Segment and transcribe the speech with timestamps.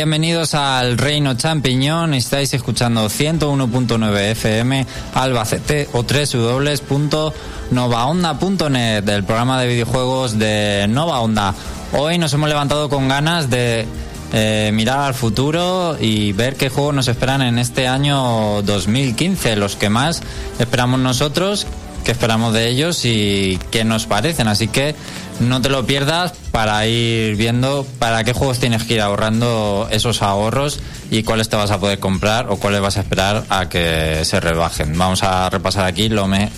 [0.00, 2.14] Bienvenidos al Reino Champiñón.
[2.14, 11.54] Estáis escuchando 101.9 FM Albacete o www.novaonda.net del programa de videojuegos de Nova Onda.
[11.92, 13.84] Hoy nos hemos levantado con ganas de
[14.32, 19.76] eh, mirar al futuro y ver qué juegos nos esperan en este año 2015, los
[19.76, 20.22] que más
[20.58, 21.66] esperamos nosotros,
[22.12, 24.48] esperamos de ellos y qué nos parecen.
[24.48, 24.94] Así que
[25.40, 30.22] no te lo pierdas para ir viendo para qué juegos tienes que ir ahorrando esos
[30.22, 34.24] ahorros y cuáles te vas a poder comprar o cuáles vas a esperar a que
[34.24, 34.96] se rebajen.
[34.98, 36.50] Vamos a repasar aquí lo, me,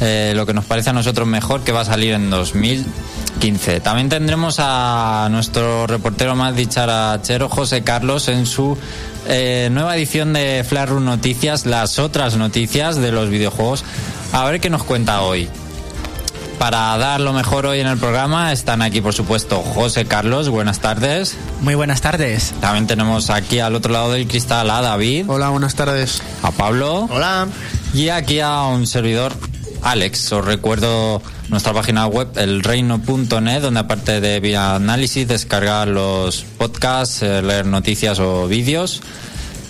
[0.00, 3.80] eh, lo que nos parece a nosotros mejor que va a salir en 2015.
[3.80, 8.76] También tendremos a nuestro reportero más dicharachero, José Carlos, en su
[9.30, 13.84] eh, nueva edición de Flash Noticias, las otras noticias de los videojuegos.
[14.32, 15.48] A ver qué nos cuenta hoy.
[16.58, 20.50] Para dar lo mejor hoy en el programa están aquí, por supuesto, José Carlos.
[20.50, 21.36] Buenas tardes.
[21.62, 22.52] Muy buenas tardes.
[22.60, 25.24] También tenemos aquí al otro lado del cristal a David.
[25.28, 26.20] Hola, buenas tardes.
[26.42, 27.08] A Pablo.
[27.10, 27.46] Hola.
[27.94, 29.32] Y aquí a un servidor,
[29.82, 30.32] Alex.
[30.32, 37.42] Os recuerdo nuestra página web, elreino.net, donde aparte de vía análisis, descargar los podcasts, eh,
[37.42, 39.02] leer noticias o vídeos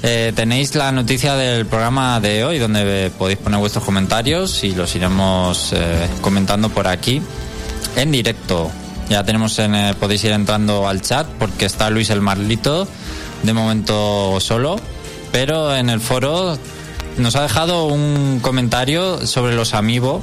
[0.03, 4.95] eh, tenéis la noticia del programa de hoy donde podéis poner vuestros comentarios y los
[4.97, 7.21] iremos eh, comentando por aquí
[7.97, 8.71] en directo.
[9.11, 12.89] Ya tenemos en, eh, podéis ir entrando al chat porque está Luis el Marlito
[13.43, 14.81] de momento solo,
[15.33, 16.59] pero en el foro
[17.17, 20.23] nos ha dejado un comentario sobre los amigos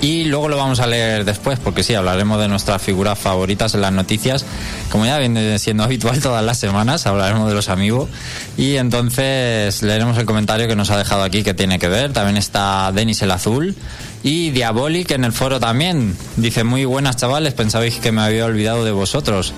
[0.00, 3.80] y luego lo vamos a leer después, porque sí, hablaremos de nuestras figuras favoritas en
[3.80, 4.44] las noticias.
[4.90, 8.10] Como ya viene siendo habitual todas las semanas, hablaremos de los amigos.
[8.58, 12.12] Y entonces leeremos el comentario que nos ha dejado aquí que tiene que ver.
[12.12, 13.74] También está Denis el Azul.
[14.22, 16.16] Y Diabolic en el foro también.
[16.36, 19.54] Dice, muy buenas chavales, pensabais que me había olvidado de vosotros.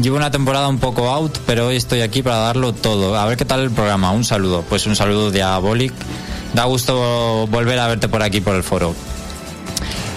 [0.00, 3.16] Llevo una temporada un poco out, pero hoy estoy aquí para darlo todo.
[3.16, 4.10] A ver qué tal el programa.
[4.12, 4.64] Un saludo.
[4.68, 5.92] Pues un saludo Diabolic.
[6.54, 8.94] Da gusto volver a verte por aquí por el foro.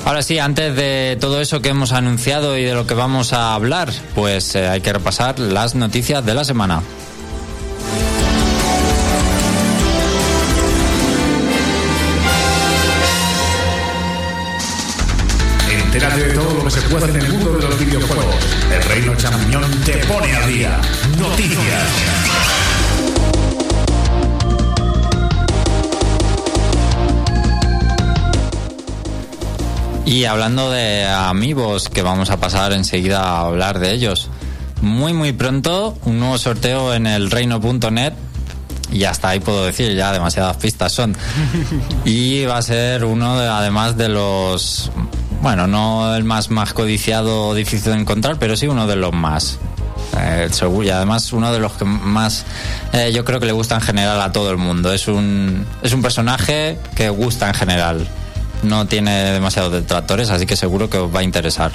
[0.06, 3.56] Ahora sí, antes de todo eso que hemos anunciado y de lo que vamos a
[3.56, 6.84] hablar, pues eh, hay que repasar las noticias de la semana.
[15.72, 18.36] Entérate de todo lo que se puede en el mundo de los videojuegos.
[18.72, 20.82] El Reino Champiñón te pone a día.
[21.18, 22.25] Noticias.
[30.06, 34.30] Y hablando de amigos, que vamos a pasar enseguida a hablar de ellos.
[34.82, 38.14] Muy, muy pronto, un nuevo sorteo en el reino.net.
[38.92, 41.18] Y hasta ahí puedo decir, ya demasiadas pistas son.
[42.06, 44.92] Y va a ser uno, de, además de los.
[45.42, 49.12] Bueno, no el más, más codiciado o difícil de encontrar, pero sí uno de los
[49.12, 49.58] más.
[50.20, 52.46] Eh, seguro, y además uno de los que más
[52.94, 54.94] eh, yo creo que le gusta en general a todo el mundo.
[54.94, 58.08] Es un, es un personaje que gusta en general
[58.64, 61.72] no tiene demasiados detractores, así que seguro que os va a interesar.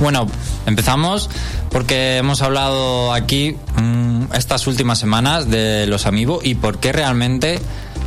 [0.00, 0.28] Bueno,
[0.66, 1.28] empezamos
[1.70, 7.58] porque hemos hablado aquí mmm, estas últimas semanas de los amigos y por qué realmente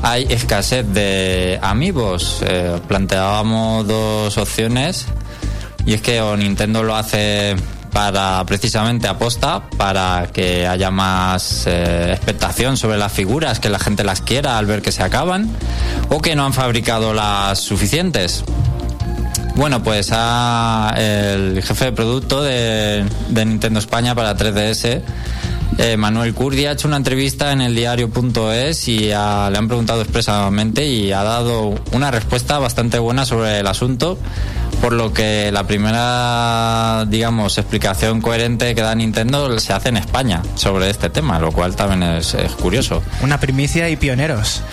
[0.02, 2.42] hay escasez de amigos.
[2.46, 5.06] Eh, planteábamos dos opciones
[5.86, 7.56] y es que o Nintendo lo hace
[7.92, 14.04] para precisamente aposta para que haya más eh, expectación sobre las figuras, que la gente
[14.04, 15.50] las quiera al ver que se acaban,
[16.10, 18.44] o que no han fabricado las suficientes.
[19.56, 25.02] Bueno, pues a el jefe de producto de, de Nintendo España para 3DS,
[25.78, 30.02] eh, Manuel Curdi, ha hecho una entrevista en el diario.es y a, le han preguntado
[30.02, 34.18] expresamente y ha dado una respuesta bastante buena sobre el asunto
[34.82, 40.42] por lo que la primera, digamos, explicación coherente que da Nintendo se hace en España
[40.56, 43.04] sobre este tema, lo cual también es, es curioso.
[43.22, 44.64] Una primicia y pioneros.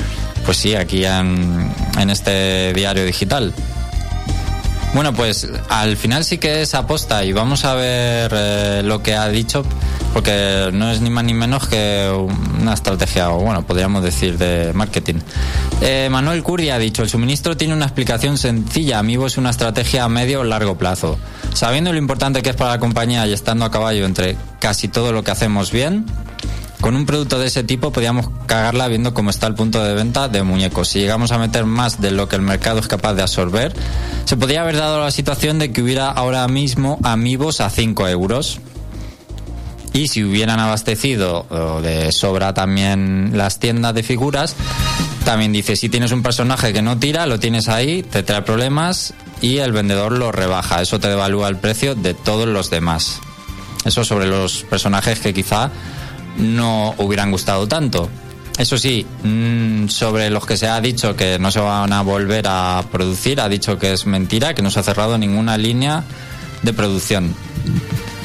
[0.46, 3.52] Pues sí, aquí en, en este diario digital.
[4.94, 9.14] Bueno, pues al final sí que es aposta y vamos a ver eh, lo que
[9.14, 9.62] ha dicho,
[10.12, 12.10] porque no es ni más ni menos que
[12.60, 15.16] una estrategia, o bueno, podríamos decir, de marketing.
[15.81, 20.05] Eh, Manuel Curdi ha dicho, el suministro tiene una explicación sencilla, Amiibo es una estrategia
[20.05, 21.19] a medio o largo plazo.
[21.55, 25.12] Sabiendo lo importante que es para la compañía y estando a caballo entre casi todo
[25.12, 26.06] lo que hacemos bien,
[26.81, 30.28] con un producto de ese tipo podríamos cagarla viendo cómo está el punto de venta
[30.28, 30.88] de muñecos.
[30.88, 33.75] Si llegamos a meter más de lo que el mercado es capaz de absorber,
[34.25, 38.61] se podría haber dado la situación de que hubiera ahora mismo amigos a 5 euros.
[39.98, 41.44] Y si hubieran abastecido
[41.82, 44.54] de sobra también las tiendas de figuras,
[45.24, 49.12] también dice, si tienes un personaje que no tira, lo tienes ahí, te trae problemas
[49.40, 50.82] y el vendedor lo rebaja.
[50.82, 53.18] Eso te devalúa el precio de todos los demás.
[53.84, 55.72] Eso sobre los personajes que quizá
[56.36, 58.08] no hubieran gustado tanto.
[58.56, 62.46] Eso sí, mm, sobre los que se ha dicho que no se van a volver
[62.46, 66.04] a producir, ha dicho que es mentira, que no se ha cerrado ninguna línea
[66.62, 67.34] de producción.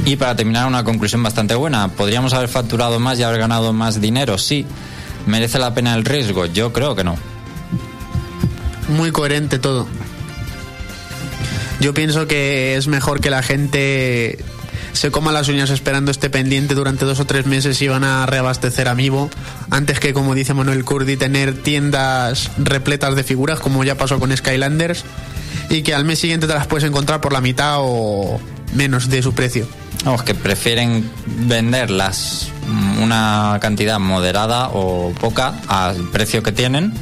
[0.06, 1.88] Y para terminar, una conclusión bastante buena.
[1.88, 4.38] ¿Podríamos haber facturado más y haber ganado más dinero?
[4.38, 4.66] Sí.
[5.26, 6.46] ¿Merece la pena el riesgo?
[6.46, 7.16] Yo creo que no.
[8.90, 9.88] Muy coherente todo.
[11.80, 14.38] Yo pienso que es mejor que la gente
[14.92, 18.26] se coma las uñas esperando este pendiente durante dos o tres meses y van a
[18.26, 19.30] reabastecer Amiibo
[19.72, 24.36] antes que, como dice Manuel Curdi, tener tiendas repletas de figuras como ya pasó con
[24.36, 25.04] Skylanders
[25.70, 28.40] y que al mes siguiente te las puedes encontrar por la mitad o
[28.74, 29.68] menos de su precio.
[30.04, 32.50] Vamos, que prefieren venderlas
[33.02, 36.94] una cantidad moderada o poca al precio que tienen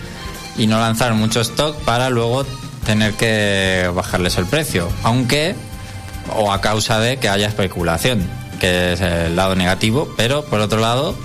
[0.57, 2.45] y no lanzar mucho stock para luego
[2.85, 4.89] tener que bajarles el precio.
[5.03, 5.55] Aunque
[6.35, 8.27] o a causa de que haya especulación,
[8.59, 11.15] que es el lado negativo, pero por otro lado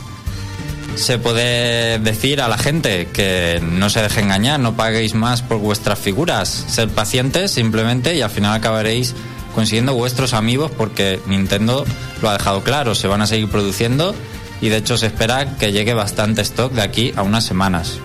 [0.95, 5.59] se puede decir a la gente que no se deje engañar, no paguéis más por
[5.59, 9.15] vuestras figuras, ser pacientes simplemente y al final acabaréis
[9.57, 11.87] consiguiendo vuestros amigos porque Nintendo
[12.21, 14.15] lo ha dejado claro, se van a seguir produciendo
[14.61, 17.99] y de hecho se espera que llegue bastante stock de aquí a unas semanas.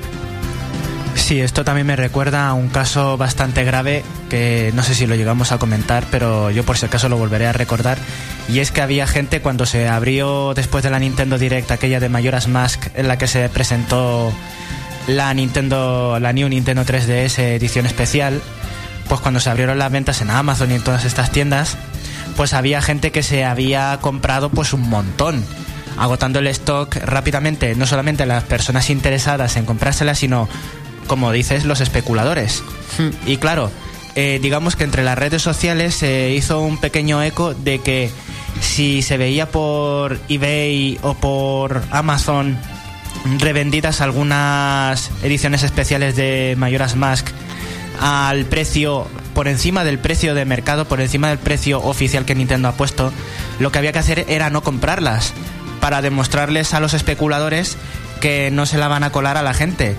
[1.16, 5.16] Sí, esto también me recuerda a un caso bastante grave que no sé si lo
[5.16, 7.98] llegamos a comentar, pero yo por si acaso lo volveré a recordar.
[8.48, 12.08] Y es que había gente cuando se abrió después de la Nintendo Direct, aquella de
[12.08, 14.32] Mayoras Mask, en la que se presentó
[15.08, 18.42] la Nintendo, la New Nintendo 3DS edición especial,
[19.12, 21.76] pues cuando se abrieron las ventas en Amazon y en todas estas tiendas,
[22.38, 25.44] pues había gente que se había comprado pues un montón
[25.98, 30.48] agotando el stock rápidamente, no solamente las personas interesadas en comprársela, sino
[31.08, 32.64] como dices, los especuladores.
[32.98, 33.10] Hmm.
[33.26, 33.70] Y claro,
[34.16, 38.10] eh, digamos que entre las redes sociales se hizo un pequeño eco de que
[38.62, 42.58] si se veía por eBay o por Amazon
[43.40, 47.28] revendidas algunas ediciones especiales de Mayoras Mask
[48.00, 52.68] al precio por encima del precio de mercado, por encima del precio oficial que Nintendo
[52.68, 53.12] ha puesto,
[53.60, 55.34] lo que había que hacer era no comprarlas
[55.80, 57.78] para demostrarles a los especuladores
[58.20, 59.96] que no se la van a colar a la gente.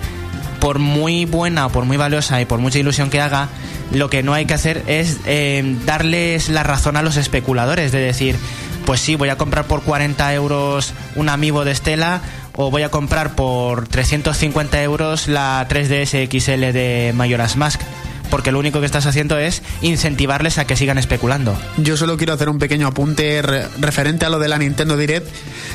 [0.59, 3.49] Por muy buena o por muy valiosa y por mucha ilusión que haga,
[3.91, 7.99] lo que no hay que hacer es eh, darles la razón a los especuladores, de
[7.99, 8.37] decir,
[8.85, 12.21] pues sí, voy a comprar por 40 euros un amiibo de Estela
[12.55, 17.81] o voy a comprar por 350 euros la 3DS XL de Majora's Mask
[18.29, 21.55] porque lo único que estás haciendo es incentivarles a que sigan especulando.
[21.77, 25.27] Yo solo quiero hacer un pequeño apunte referente a lo de la Nintendo Direct,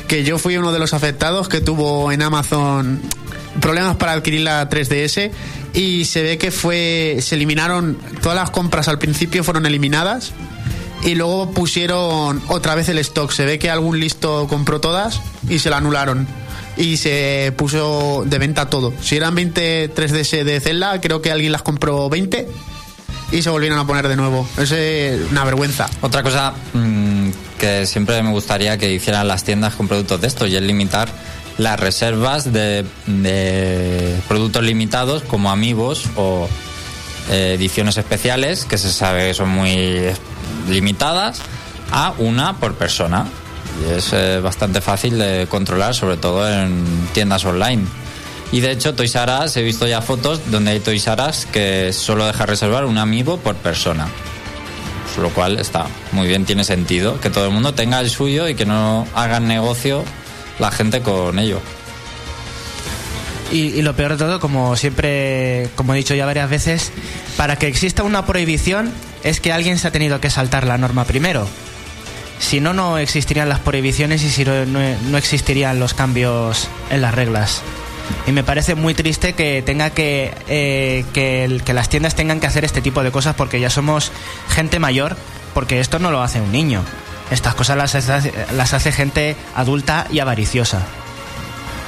[0.09, 2.99] que yo fui uno de los afectados que tuvo en Amazon
[3.61, 5.31] problemas para adquirir la 3DS
[5.73, 10.33] y se ve que fue se eliminaron todas las compras al principio fueron eliminadas
[11.03, 13.31] y luego pusieron otra vez el stock.
[13.31, 16.27] Se ve que algún listo compró todas y se la anularon
[16.77, 18.93] y se puso de venta todo.
[19.01, 22.47] Si eran 20 3DS de Zelda, creo que alguien las compró 20
[23.31, 24.47] y se volvieron a poner de nuevo.
[24.57, 24.73] Es
[25.29, 25.89] una vergüenza.
[26.01, 27.29] Otra cosa mm,
[27.59, 31.09] que siempre me gustaría que hicieran las tiendas con productos de esto y es limitar
[31.57, 32.85] las reservas de,
[34.27, 36.47] productos limitados como amigos o
[37.29, 40.05] eh, ediciones especiales que se sabe que son muy
[40.67, 41.41] limitadas
[41.91, 43.25] a una por persona.
[43.81, 47.83] Y es eh, bastante fácil de controlar sobre todo en tiendas online.
[48.51, 51.45] Y de hecho Toys R Us he visto ya fotos donde hay Toys R Us
[51.45, 54.07] que solo deja reservar un amigo por persona.
[55.21, 58.55] Lo cual está muy bien tiene sentido que todo el mundo tenga el suyo y
[58.55, 60.03] que no hagan negocio
[60.59, 61.59] la gente con ello.
[63.51, 66.91] Y, lo peor de todo, como siempre, como he dicho ya varias veces,
[67.35, 68.91] para que exista una prohibición
[69.23, 71.47] es que alguien se ha tenido que saltar la norma primero.
[72.39, 77.13] Si no, no existirían las prohibiciones y si no, no existirían los cambios en las
[77.13, 77.61] reglas.
[78.27, 82.65] Y me parece muy triste que tenga que, eh, que, las tiendas tengan que hacer
[82.65, 84.11] este tipo de cosas porque ya somos
[84.49, 85.17] gente mayor,
[85.53, 86.83] porque esto no lo hace un niño.
[87.31, 87.93] Estas cosas las
[88.53, 90.81] las hace gente adulta y avariciosa.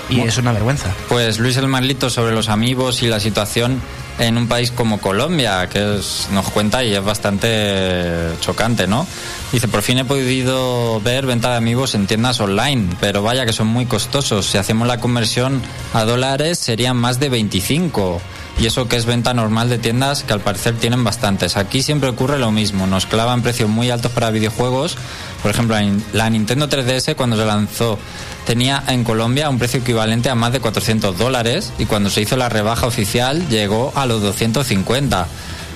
[0.10, 0.94] Y es una vergüenza.
[1.08, 3.82] Pues Luis el Marlito sobre los amigos y la situación
[4.20, 6.00] en un país como Colombia, que
[6.32, 9.08] nos cuenta y es bastante chocante, ¿no?
[9.52, 13.54] Dice, por fin he podido ver venta de amigos en tiendas online, pero vaya que
[13.54, 14.46] son muy costosos.
[14.46, 15.62] Si hacemos la conversión
[15.94, 18.22] a dólares serían más de 25
[18.62, 21.58] y eso que es venta normal de tiendas que al parecer tienen bastantes.
[21.58, 24.98] Aquí siempre ocurre lo mismo, nos clavan precios muy altos para videojuegos.
[25.42, 25.76] Por ejemplo,
[26.14, 27.98] la Nintendo 3DS cuando se lanzó
[28.46, 32.38] tenía en Colombia un precio equivalente a más de 400 dólares y cuando se hizo
[32.38, 35.28] la rebaja oficial llegó a los 250.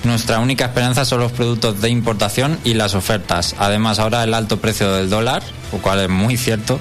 [0.04, 3.56] Nuestra única esperanza son los productos de importación y las ofertas.
[3.58, 6.78] Además, ahora el alto precio del dólar, lo cual es muy cierto,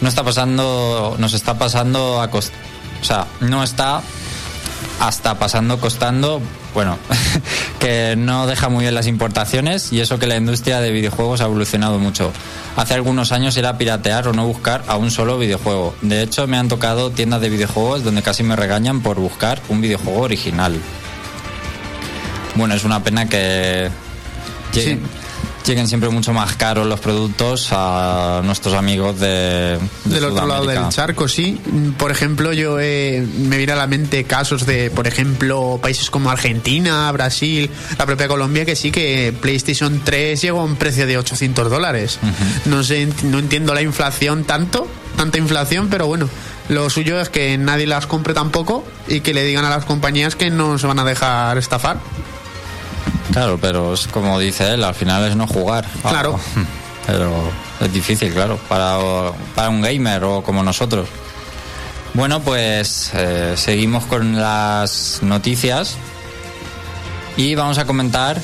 [0.00, 2.52] no está pasando, nos está pasando a cost
[3.00, 4.02] o sea, no está
[5.00, 6.40] hasta pasando costando,
[6.74, 6.98] bueno,
[7.80, 11.44] que no deja muy bien las importaciones y eso que la industria de videojuegos ha
[11.44, 12.32] evolucionado mucho.
[12.76, 15.94] Hace algunos años era piratear o no buscar a un solo videojuego.
[16.02, 19.80] De hecho, me han tocado tiendas de videojuegos donde casi me regañan por buscar un
[19.80, 20.78] videojuego original.
[22.54, 23.90] Bueno, es una pena que
[24.72, 25.02] lleguen,
[25.66, 30.64] lleguen siempre mucho más caros los productos a nuestros amigos de, de Del otro lado
[30.64, 31.60] del charco, sí.
[31.98, 36.30] Por ejemplo, yo eh, me viene a la mente casos de, por ejemplo, países como
[36.30, 37.68] Argentina, Brasil,
[37.98, 42.18] la propia Colombia, que sí que PlayStation 3 llegó a un precio de 800 dólares.
[42.66, 46.28] No sé, no entiendo la inflación tanto, tanta inflación, pero bueno,
[46.68, 50.36] lo suyo es que nadie las compre tampoco y que le digan a las compañías
[50.36, 51.98] que no se van a dejar estafar.
[53.36, 55.84] Claro, pero es como dice él, al final es no jugar.
[56.00, 56.40] Claro.
[57.06, 57.30] Pero
[57.82, 58.98] es difícil, claro, para,
[59.54, 61.06] para un gamer o como nosotros.
[62.14, 65.96] Bueno, pues eh, seguimos con las noticias
[67.36, 68.40] y vamos a comentar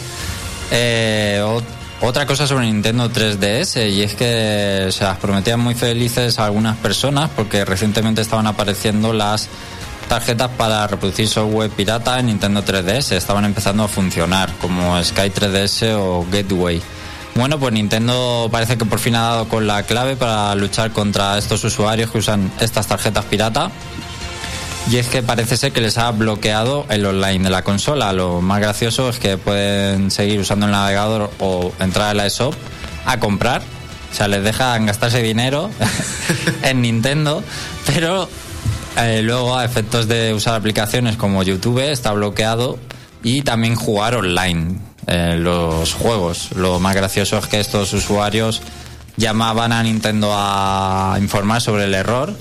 [0.70, 1.64] eh, ot-
[2.02, 6.76] otra cosa sobre Nintendo 3DS y es que se las prometían muy felices a algunas
[6.76, 9.48] personas porque recientemente estaban apareciendo las
[10.12, 13.12] tarjetas para reproducir software pirata en Nintendo 3DS.
[13.12, 16.82] Estaban empezando a funcionar como Sky 3DS o Gateway.
[17.34, 21.38] Bueno, pues Nintendo parece que por fin ha dado con la clave para luchar contra
[21.38, 23.70] estos usuarios que usan estas tarjetas pirata.
[24.90, 28.12] Y es que parece ser que les ha bloqueado el online de la consola.
[28.12, 32.52] Lo más gracioso es que pueden seguir usando el navegador o entrar a la eShop
[33.06, 33.62] a comprar.
[34.12, 35.70] O sea, les dejan gastarse dinero
[36.64, 37.42] en Nintendo,
[37.86, 38.28] pero
[38.96, 42.78] eh, luego a efectos de usar aplicaciones como YouTube está bloqueado
[43.22, 46.50] y también jugar online eh, los juegos.
[46.54, 48.62] Lo más gracioso es que estos usuarios
[49.16, 52.34] llamaban a Nintendo a informar sobre el error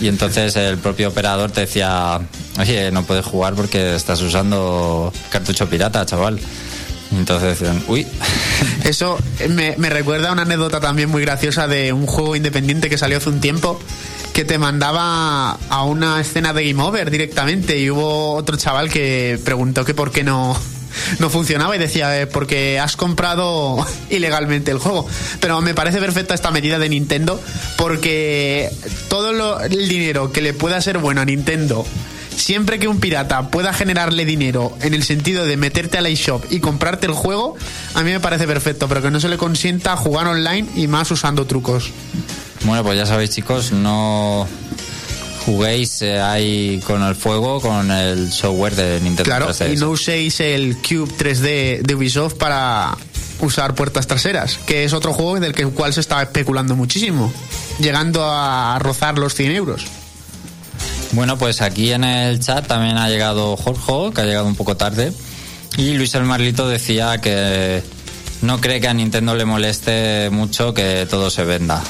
[0.00, 2.20] y entonces el propio operador te decía,
[2.58, 6.40] oye, no puedes jugar porque estás usando cartucho pirata, chaval.
[7.12, 8.06] Entonces decían, uy,
[8.84, 9.18] Eso
[9.50, 13.18] me, me recuerda a una anécdota también muy graciosa de un juego independiente que salió
[13.18, 13.78] hace un tiempo
[14.32, 19.38] que te mandaba a una escena de Game Over directamente y hubo otro chaval que
[19.44, 20.56] preguntó que por qué no,
[21.18, 25.06] no funcionaba y decía eh, porque has comprado ilegalmente el juego.
[25.40, 27.40] Pero me parece perfecta esta medida de Nintendo
[27.76, 28.70] porque
[29.08, 31.84] todo lo- el dinero que le pueda ser bueno a Nintendo
[32.34, 36.42] Siempre que un pirata pueda generarle dinero en el sentido de meterte a la eShop
[36.50, 37.56] y comprarte el juego,
[37.94, 41.10] a mí me parece perfecto, pero que no se le consienta jugar online y más
[41.10, 41.90] usando trucos.
[42.64, 44.46] Bueno, pues ya sabéis, chicos, no
[45.44, 49.72] juguéis eh, ahí con el fuego, con el software de Nintendo Claro, 3DS.
[49.72, 52.96] y no uséis el Cube 3D de Ubisoft para
[53.40, 57.32] usar puertas traseras, que es otro juego del que cual se está especulando muchísimo,
[57.80, 59.84] llegando a rozar los 100 euros.
[61.10, 64.76] Bueno, pues aquí en el chat también ha llegado Jorge, que ha llegado un poco
[64.76, 65.12] tarde.
[65.76, 67.82] Y Luis el Marlito decía que
[68.42, 71.82] no cree que a Nintendo le moleste mucho que todo se venda.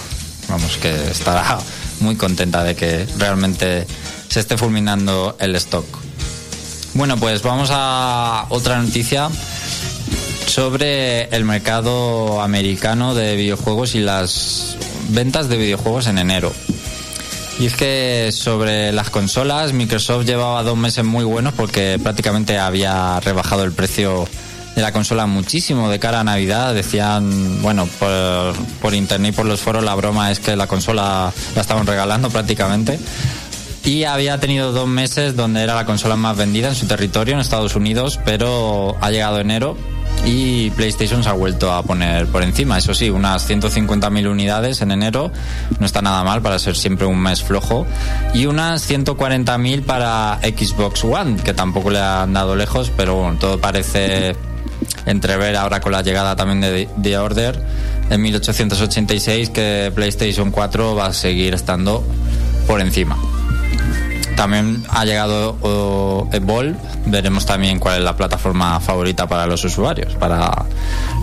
[0.49, 1.58] Vamos, que estará
[2.00, 3.87] muy contenta de que realmente
[4.28, 5.87] se esté fulminando el stock.
[6.94, 9.30] Bueno, pues vamos a otra noticia
[10.46, 14.76] sobre el mercado americano de videojuegos y las
[15.08, 16.52] ventas de videojuegos en enero.
[17.58, 23.20] Y es que sobre las consolas, Microsoft llevaba dos meses muy buenos porque prácticamente había
[23.20, 24.26] rebajado el precio
[24.75, 26.75] de la consola muchísimo de cara a Navidad.
[26.75, 31.33] Decían, bueno, por, por internet y por los foros la broma es que la consola
[31.55, 32.99] la estaban regalando prácticamente.
[33.85, 37.41] Y había tenido dos meses donde era la consola más vendida en su territorio, en
[37.41, 39.76] Estados Unidos, pero ha llegado enero
[40.25, 42.79] y PlayStation se ha vuelto a poner por encima.
[42.79, 45.33] Eso sí, unas 150.000 unidades en enero,
[45.81, 47.85] no está nada mal para ser siempre un mes flojo,
[48.33, 53.59] y unas 140.000 para Xbox One, que tampoco le han dado lejos, pero bueno, todo
[53.59, 54.37] parece
[55.06, 57.61] entrever ahora con la llegada también de The Order
[58.11, 62.04] en 1886 que PlayStation 4 va a seguir estando
[62.66, 63.16] por encima.
[64.37, 65.56] También ha llegado
[66.32, 66.76] Evolve.
[67.06, 70.66] Veremos también cuál es la plataforma favorita para los usuarios para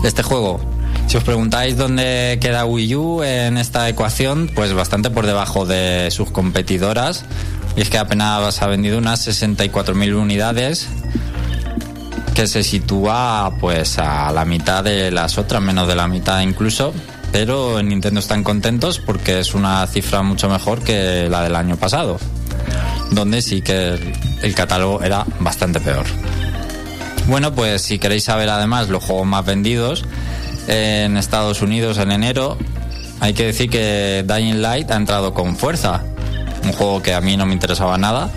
[0.04, 0.60] este juego.
[1.06, 6.08] Si os preguntáis dónde queda Wii U en esta ecuación, pues bastante por debajo de
[6.10, 7.24] sus competidoras.
[7.76, 10.88] Y es que apenas ha vendido unas 64.000 unidades,
[12.34, 16.92] que se sitúa pues a la mitad de las otras, menos de la mitad incluso.
[17.32, 21.76] Pero en Nintendo están contentos porque es una cifra mucho mejor que la del año
[21.76, 22.18] pasado
[23.10, 26.06] donde sí que el, el catálogo era bastante peor.
[27.26, 30.04] Bueno, pues si queréis saber además los juegos más vendidos
[30.68, 32.56] en Estados Unidos en enero,
[33.20, 36.02] hay que decir que Dying Light ha entrado con fuerza.
[36.64, 38.30] Un juego que a mí no me interesaba nada,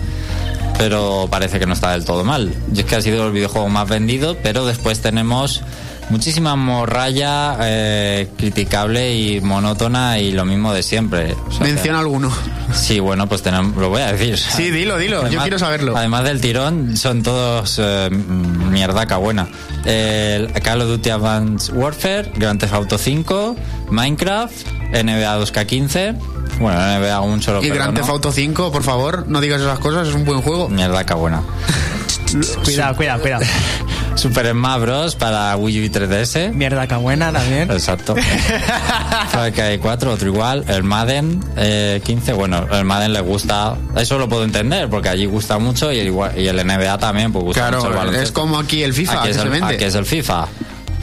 [0.78, 2.54] pero parece que no está del todo mal.
[2.74, 5.62] Y es que ha sido el videojuego más vendido, pero después tenemos
[6.10, 11.34] muchísima morralla eh, criticable y monótona y lo mismo de siempre.
[11.48, 12.30] O sea, Menciona alguno.
[12.74, 14.36] Sí, bueno, pues tenemos, lo voy a decir.
[14.36, 15.96] Sí, dilo, dilo, yo quiero saberlo.
[15.96, 19.48] Además del tirón, son todos eh, mierdaca buena.
[19.84, 23.56] Call of Duty Advanced Warfare, Grand Theft Auto 5,
[23.90, 26.33] Minecraft, NBA 2K15.
[26.60, 28.00] Bueno, NBA un solo Y Grand no.
[28.00, 30.68] Theft Auto 5, por favor, no digas esas cosas, es un buen juego.
[30.68, 31.42] Mierdaca buena.
[32.64, 33.44] Cuidado, cuidado, cuidado.
[34.16, 35.14] Super Smash Bros.
[35.16, 36.52] para Wii U y 3DS.
[36.52, 37.70] Mierda que buena también.
[37.70, 38.14] Exacto.
[39.28, 40.64] Far Cry 4, otro igual.
[40.68, 43.76] El Madden eh, 15, bueno, el Madden le gusta.
[43.96, 47.32] Eso lo puedo entender, porque allí gusta mucho y el, igual- y el NBA también,
[47.32, 49.84] pues gusta mucho el Claro, es como aquí el FIFA, Aquí que es el, aquí
[49.84, 50.46] es el FIFA.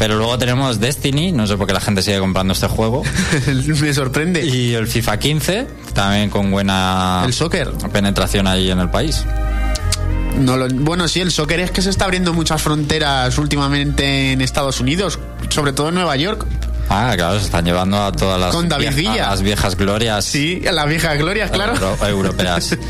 [0.02, 3.04] Pero luego tenemos Destiny, no sé por qué la gente sigue comprando este juego.
[3.82, 4.44] Me sorprende.
[4.44, 7.70] Y el FIFA 15, también con buena El soccer.
[7.94, 9.24] penetración ahí en el país.
[10.40, 14.42] No lo- bueno, sí, el soccer es que se está abriendo muchas fronteras últimamente en
[14.42, 16.48] Estados Unidos, sobre todo en Nueva York.
[16.90, 19.28] Ah, claro, se están llevando a todas las, Con David viejas- Villa.
[19.28, 21.74] a las viejas glorias Sí, en la vieja gloria, claro.
[21.76, 22.76] euro- europeas.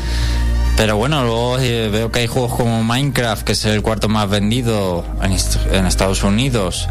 [0.82, 4.28] Pero bueno, luego eh, veo que hay juegos como Minecraft, que es el cuarto más
[4.28, 6.88] vendido en, est- en Estados Unidos.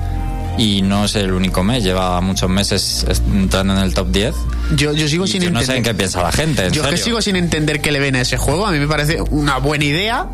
[0.57, 4.33] Y no es el único mes, lleva muchos meses entrando en el top 10.
[4.77, 5.91] Yo, yo sigo Y sin yo no sé en entender.
[5.93, 8.37] qué piensa la gente, en Yo que sigo sin entender qué le ven a ese
[8.37, 8.65] juego.
[8.65, 10.25] A mí me parece una buena idea,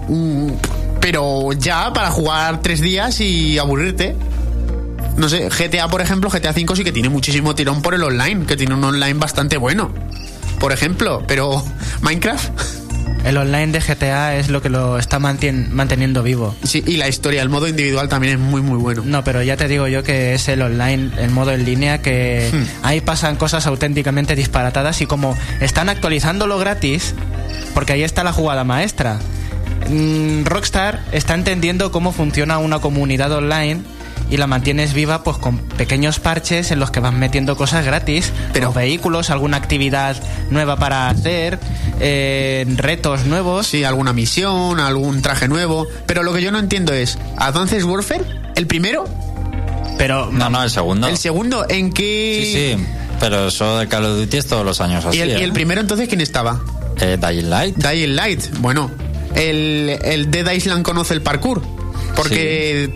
[1.02, 4.16] pero ya para jugar tres días y aburrirte.
[5.16, 8.46] No sé, GTA, por ejemplo, GTA V sí que tiene muchísimo tirón por el online,
[8.46, 9.90] que tiene un online bastante bueno.
[10.60, 11.64] Por ejemplo, pero
[12.02, 12.50] Minecraft,
[13.26, 16.56] El online de GTA es lo que lo está manteniendo vivo.
[16.64, 19.04] sí, y la historia, el modo individual también es muy, muy bueno.
[19.06, 22.50] No, pero ya te digo yo que es el online, el modo en línea, que
[22.84, 27.16] ahí pasan cosas auténticamente disparatadas y como están actualizándolo gratis,
[27.74, 29.20] porque ahí está la jugada maestra.
[29.90, 33.82] Mm, Rockstar está entendiendo cómo funciona una comunidad online
[34.30, 38.32] y la mantienes viva pues con pequeños parches en los que vas metiendo cosas gratis,
[38.54, 40.16] pero vehículos, alguna actividad
[40.50, 41.60] nueva para hacer,
[42.00, 43.68] eh, retos nuevos.
[43.68, 45.88] Sí, alguna misión, algún traje nuevo.
[46.06, 48.24] Pero lo que yo no entiendo es, ¿Advances Warfare?
[48.56, 49.06] ¿El primero?
[49.98, 51.08] Pero No, no, el segundo.
[51.08, 51.66] ¿El segundo?
[51.70, 52.42] ¿En qué...?
[52.44, 52.86] Sí, sí.
[53.20, 55.18] Pero eso de Call of Duty es todos los años así.
[55.18, 55.44] ¿Y el, y ¿eh?
[55.44, 56.62] el primero entonces quién estaba?
[57.00, 57.76] Eh, Dying Light.
[57.78, 58.44] Dying Light.
[58.60, 58.92] Bueno,
[59.36, 61.64] el, el Dead Island conoce el parkour.
[62.16, 62.94] Porque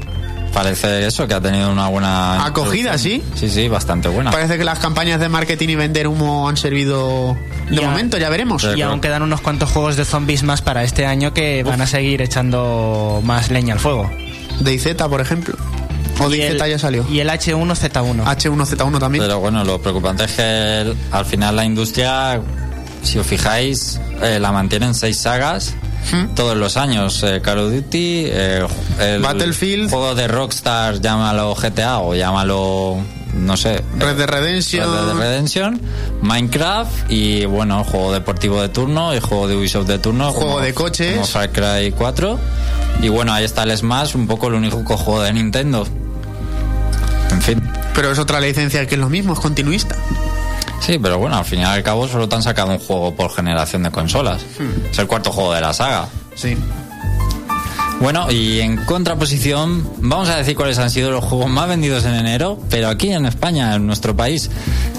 [0.53, 2.45] Parece eso, que ha tenido una buena...
[2.45, 3.21] Acogida, introducción.
[3.35, 4.31] Sí, sí, bastante buena.
[4.31, 7.37] parece que las campañas de marketing y vender humo han servido
[7.69, 7.81] de Ya.
[7.89, 8.61] momento, ya veremos.
[8.61, 8.67] Sí.
[8.75, 11.87] Y aún quedan unos cuantos juegos de zombies más para este año que van a
[11.87, 14.09] seguir echando más leña al fuego.
[14.59, 15.55] DayZ, por ejemplo.
[16.19, 17.05] O DayZ ya salió.
[17.09, 18.23] Y el H1Z1.
[18.25, 19.23] H1Z1 también.
[19.23, 22.41] Pero bueno, lo preocupante es que el- al final la industria,
[23.03, 25.73] si os fijáis, eh, la mantienen seis sagas
[26.11, 26.35] ¿Mm?
[26.35, 27.21] todos los años.
[27.23, 28.65] Eh, Call of Duty, eh,
[28.99, 29.89] el Battlefield.
[29.89, 32.97] juego de Rockstar, llámalo GTA o llámalo,
[33.35, 33.81] no sé.
[33.97, 34.83] Red Dead eh, Redemption.
[34.91, 35.81] Red Dead Redemption,
[36.21, 40.31] Minecraft y bueno, juego deportivo de turno y juego de Ubisoft de turno.
[40.33, 41.13] Juego como- de coches.
[41.15, 42.39] Como Far Cry 4.
[43.01, 45.87] Y bueno, ahí está el Smash, un poco el único juego de Nintendo.
[47.31, 47.61] En fin.
[47.95, 49.95] Pero es otra licencia que es lo mismo, es continuista.
[50.81, 53.31] Sí, pero bueno, al fin y al cabo solo te han sacado un juego por
[53.31, 54.41] generación de consolas.
[54.59, 54.87] Hmm.
[54.91, 56.07] Es el cuarto juego de la saga.
[56.35, 56.57] Sí.
[58.01, 62.15] Bueno, y en contraposición, vamos a decir cuáles han sido los juegos más vendidos en
[62.15, 64.49] enero, pero aquí en España, en nuestro país,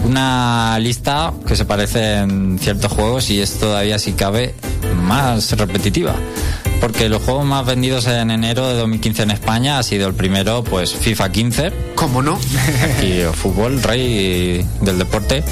[0.05, 4.55] una lista que se parece en ciertos juegos y es todavía, si cabe,
[5.03, 6.15] más repetitiva.
[6.83, 10.65] Porque los juegos más vendidos en enero de 2015 en España ha sido el primero,
[10.65, 12.41] pues FIFA 15, ¿Cómo no?
[12.97, 15.45] Aquí, el fútbol, rey del deporte.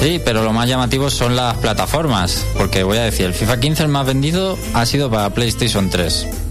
[0.00, 2.42] Sí, pero lo más llamativo son las plataformas.
[2.56, 6.47] Porque voy a decir, el FIFA 15 el más vendido ha sido para PlayStation 3.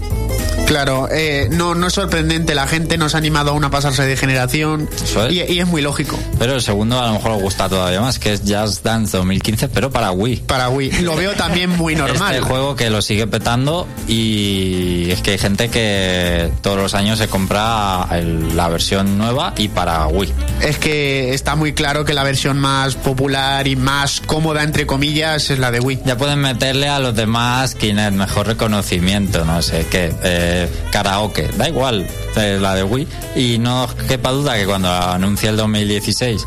[0.68, 4.16] Claro, eh, no, no es sorprendente, la gente nos ha animado aún a pasarse de
[4.18, 5.16] generación es.
[5.32, 6.18] y, y es muy lógico.
[6.38, 9.90] Pero el segundo a lo mejor gusta todavía más, que es Just Dance 2015, pero
[9.90, 10.36] para Wii.
[10.46, 11.00] Para Wii.
[11.00, 12.34] Lo veo también muy normal.
[12.34, 17.18] Este juego que lo sigue petando y es que hay gente que todos los años
[17.18, 20.32] se compra el- la versión nueva y para Wii.
[20.60, 25.48] Es que está muy claro que la versión más popular y más cómoda, entre comillas,
[25.50, 26.00] es la de Wii.
[26.04, 30.12] Ya pueden meterle a los demás Kinect, mejor reconocimiento, no sé qué.
[30.22, 30.57] Eh,
[30.90, 33.06] karaoke, da igual, eh, la de Wii.
[33.36, 36.44] Y no os quepa duda que cuando anuncie el 2016,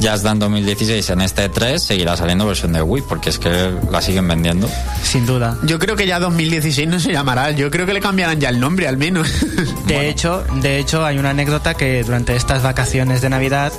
[0.00, 4.02] Just Dance 2016 en este 3, seguirá saliendo versión de Wii, porque es que la
[4.02, 4.68] siguen vendiendo.
[5.02, 5.56] Sin duda.
[5.64, 7.50] Yo creo que ya 2016 no se llamará.
[7.52, 9.28] Yo creo que le cambiarán ya el nombre, al menos.
[9.86, 13.72] De hecho, de hecho hay una anécdota que durante estas vacaciones de Navidad,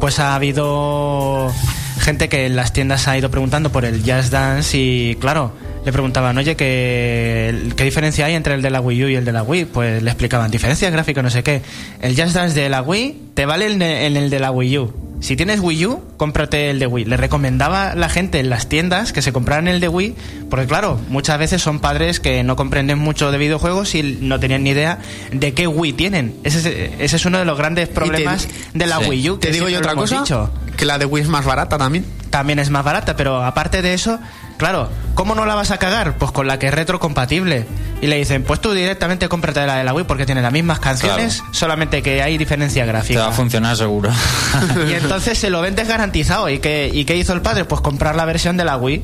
[0.00, 1.52] pues ha habido
[2.00, 5.52] gente que en las tiendas ha ido preguntando por el Jazz Dance y claro,
[5.84, 9.24] le preguntaban, oye, ¿qué, ¿qué diferencia hay entre el de la Wii U y el
[9.24, 9.64] de la Wii?
[9.66, 11.62] Pues le explicaban, diferencias gráficas, no sé qué.
[12.00, 14.78] El Jazz Dance de la Wii te vale en el, en el de la Wii
[14.78, 15.12] U.
[15.22, 17.04] Si tienes Wii U, cómprate el de Wii.
[17.04, 20.16] Le recomendaba a la gente en las tiendas que se compraran el de Wii,
[20.50, 24.64] porque claro, muchas veces son padres que no comprenden mucho de videojuegos y no tenían
[24.64, 24.98] ni idea
[25.30, 26.34] de qué Wii tienen.
[26.42, 26.66] Ese es,
[26.98, 29.10] ese es uno de los grandes problemas de la sí.
[29.10, 29.36] Wii U.
[29.38, 30.50] Te que digo yo otra cosa, dicho.
[30.76, 32.04] que la de Wii es más barata también.
[32.30, 34.18] También es más barata, pero aparte de eso,
[34.62, 36.16] claro, ¿cómo no la vas a cagar?
[36.18, 37.66] Pues con la que es retrocompatible.
[38.00, 40.78] Y le dicen, pues tú directamente cómprate la de la Wii porque tiene las mismas
[40.78, 43.20] canciones, solamente que hay diferencia Te gráfica.
[43.22, 44.10] va a funcionar seguro.
[44.88, 46.48] Y entonces se lo vendes garantizado.
[46.48, 47.64] ¿Y qué, ¿Y qué hizo el padre?
[47.64, 49.02] Pues comprar la versión de la Wii.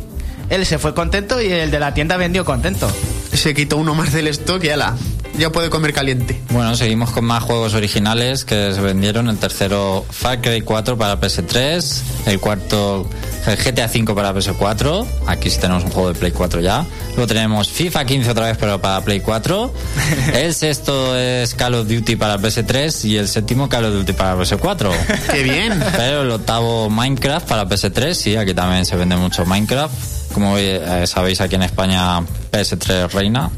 [0.50, 2.88] Él se fue contento y el de la tienda vendió contento.
[3.32, 4.94] Se quitó uno más del stock y ala,
[5.38, 6.40] ya puede comer caliente.
[6.50, 9.28] Bueno, seguimos con más juegos originales que se vendieron.
[9.28, 12.02] El tercero, Far Cry 4 para PS3.
[12.26, 13.08] El cuarto,
[13.46, 15.06] el GTA 5 para PS4.
[15.26, 16.84] Aquí sí tenemos un juego de Play 4 ya.
[17.10, 19.72] Luego tenemos FIFA 15 otra vez, pero para Play 4.
[20.34, 23.04] El sexto es Call of Duty para PS3.
[23.04, 24.92] Y el séptimo, Call of Duty para PS4.
[25.32, 25.82] ¡Qué bien!
[25.96, 28.14] Pero el octavo, Minecraft para PS3.
[28.14, 29.94] Sí, aquí también se vende mucho Minecraft.
[30.32, 32.20] Como eh, sabéis, aquí en España
[32.52, 33.50] PS3 reina.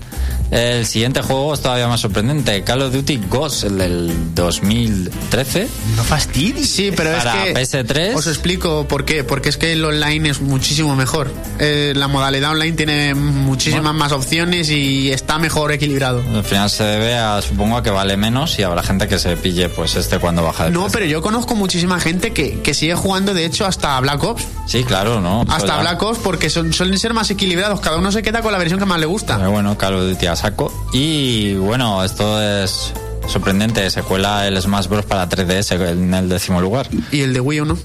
[0.50, 2.62] El siguiente juego es todavía más sorprendente.
[2.64, 5.68] Call of Duty Ghost, el del 2013.
[5.96, 6.68] No fastidies.
[6.70, 8.14] Sí, pero es Para que PS3.
[8.16, 9.22] os explico por qué.
[9.24, 11.32] Porque es que el online es muchísimo mejor.
[11.58, 16.22] Eh, la modalidad online tiene muchísimas más opciones y está mejor equilibrado.
[16.34, 19.36] Al final se debe a, supongo, a que vale menos y habrá gente que se
[19.36, 20.92] pille pues este cuando baja de No, precio.
[20.98, 24.44] pero yo conozco muchísima gente que, que sigue jugando, de hecho, hasta Black Ops.
[24.66, 25.44] Sí, claro, ¿no?
[25.48, 25.80] Hasta.
[25.80, 27.80] Black Ops porque son, suelen ser más equilibrados.
[27.80, 29.36] Cada uno se queda con la versión que más le gusta.
[29.36, 30.72] Pero bueno, Call of Duty a saco.
[30.92, 32.92] Y bueno, esto es
[33.26, 33.88] sorprendente.
[33.90, 35.04] Se cuela el Smash Bros.
[35.04, 36.88] para 3DS en el décimo lugar.
[37.12, 37.78] Y el de Wii U no.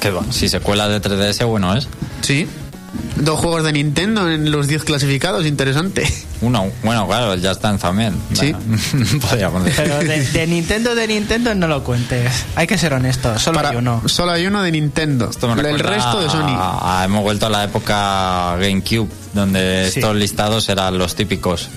[0.00, 1.88] Que va, si se cuela de 3DS, bueno es.
[2.20, 2.48] Sí.
[3.16, 6.06] Dos juegos de Nintendo en los 10 clasificados, interesante.
[6.40, 8.14] Uno, bueno, claro, el Just Dance también.
[8.32, 8.52] Sí.
[8.52, 9.84] Bueno, podríamos decir.
[9.84, 12.44] Pero de, de Nintendo, de Nintendo no lo cuentes.
[12.54, 14.02] Hay que ser honestos, solo Para- hay uno.
[14.06, 15.30] Solo hay uno de Nintendo.
[15.30, 16.54] Esto me el resto de Sony.
[16.56, 19.98] a- a- hemos vuelto a la época GameCube, donde Sí.
[19.98, 21.68] estos listados eran los típicos.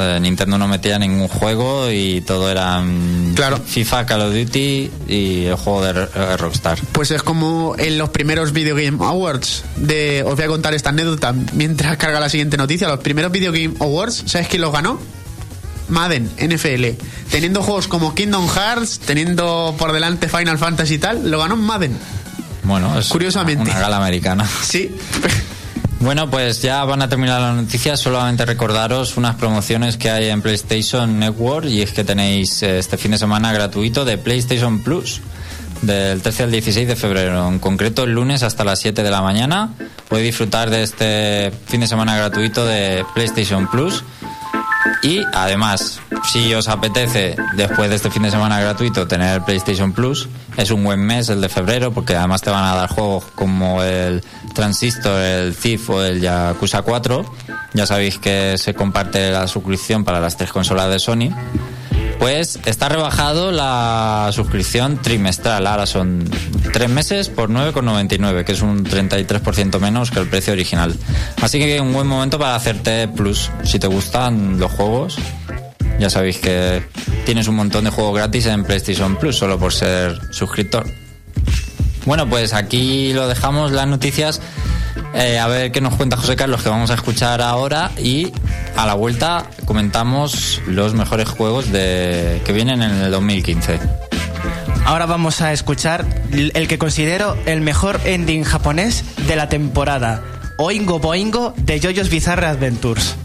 [0.00, 3.58] Eh, Nintendo no metía ningún juego y todo eran Claro.
[3.58, 6.78] FIFA, Call of Duty y el juego de eh, Rockstar.
[6.92, 9.64] Pues es como en los primeros Video Game Awards.
[9.76, 12.88] De, os voy a contar esta anécdota mientras carga la siguiente noticia.
[12.88, 14.98] Los primeros Video Game Awards, ¿sabes quién los ganó?
[15.88, 17.02] Madden, NFL.
[17.30, 21.96] Teniendo juegos como Kingdom Hearts, teniendo por delante Final Fantasy y tal, lo ganó Madden.
[22.64, 23.70] Bueno, es Curiosamente.
[23.70, 24.46] una gala americana.
[24.62, 24.94] Sí.
[26.00, 27.98] Bueno, pues ya van a terminar las noticias.
[27.98, 32.96] Solamente recordaros unas promociones que hay en PlayStation Network y es que tenéis eh, este
[32.96, 35.20] fin de semana gratuito de PlayStation Plus
[35.82, 37.48] del 13 al 16 de febrero.
[37.48, 39.70] En concreto, el lunes hasta las 7 de la mañana
[40.08, 44.04] podéis disfrutar de este fin de semana gratuito de PlayStation Plus.
[45.02, 46.00] Y además,
[46.32, 50.82] si os apetece, después de este fin de semana gratuito, tener PlayStation Plus, es un
[50.82, 54.22] buen mes el de febrero, porque además te van a dar juegos como el
[54.54, 57.24] Transistor, el Thief o el Yakuza 4.
[57.74, 61.30] Ya sabéis que se comparte la suscripción para las tres consolas de Sony.
[62.18, 65.66] Pues está rebajado la suscripción trimestral.
[65.66, 66.28] Ahora son
[66.72, 70.94] tres meses por 9,99, que es un 33% menos que el precio original.
[71.40, 73.50] Así que un buen momento para hacerte plus.
[73.62, 75.16] Si te gustan los juegos,
[75.98, 76.82] ya sabéis que
[77.24, 80.86] tienes un montón de juegos gratis en PlayStation Plus solo por ser suscriptor.
[82.08, 84.40] Bueno, pues aquí lo dejamos, las noticias.
[85.12, 87.90] Eh, a ver qué nos cuenta José Carlos, que vamos a escuchar ahora.
[87.98, 88.32] Y
[88.76, 93.78] a la vuelta comentamos los mejores juegos que vienen en el 2015.
[94.86, 100.22] Ahora vamos a escuchar el que considero el mejor ending japonés de la temporada.
[100.56, 103.16] Oingo Boingo de JoJo's Bizarre Adventures.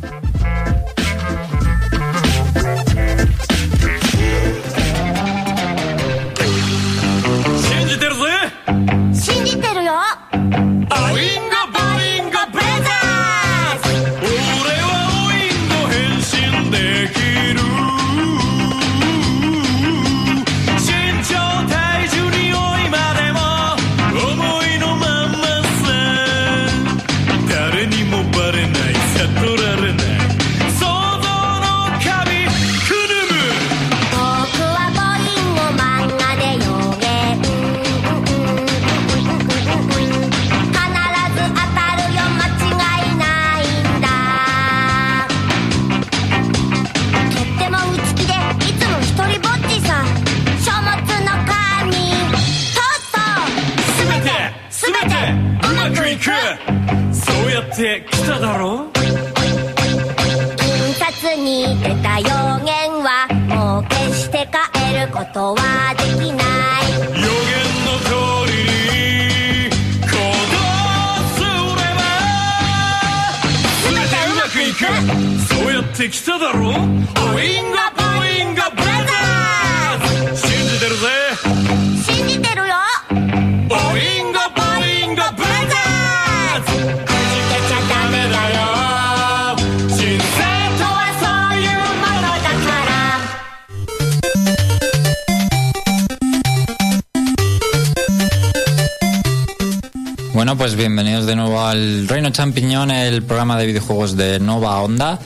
[103.58, 105.20] De videojuegos de Nova Onda.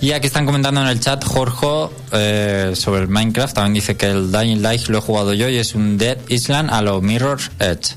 [0.00, 3.54] Y aquí están comentando en el chat Jorge eh, sobre el Minecraft.
[3.54, 6.70] También dice que el Dying Light lo he jugado yo y es un Dead Island
[6.70, 7.96] a lo Mirror's Edge.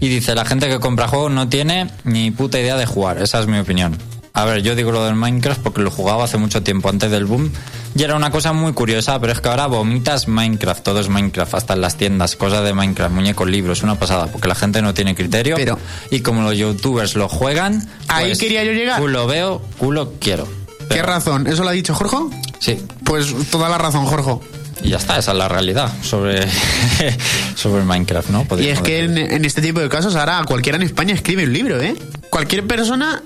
[0.00, 3.22] Y dice, la gente que compra juegos no tiene ni puta idea de jugar.
[3.22, 3.96] Esa es mi opinión.
[4.32, 7.24] A ver, yo digo lo del Minecraft porque lo jugaba hace mucho tiempo antes del
[7.24, 7.50] boom
[7.96, 11.54] y era una cosa muy curiosa, pero es que ahora vomitas Minecraft, todo es Minecraft,
[11.54, 14.92] hasta en las tiendas, cosas de Minecraft, muñecos, libros, una pasada, porque la gente no
[14.94, 15.78] tiene criterio Pero-
[16.10, 19.00] y como los youtubers lo juegan, Ahí pues, quería yo llegar.
[19.00, 20.46] Culo veo, culo quiero.
[20.90, 21.46] ¿Qué razón?
[21.46, 22.16] ¿Eso lo ha dicho Jorge?
[22.58, 24.38] Sí, Pues toda la razón, Jorge.
[24.82, 26.46] y ya está, esa es la realidad sobre,
[27.54, 28.46] sobre Minecraft, ¿no?
[28.58, 31.80] Y es que en este tipo de casos ahora cualquiera en España escribe un libro,
[31.80, 31.94] ¿eh?
[32.30, 33.22] Cualquier persona,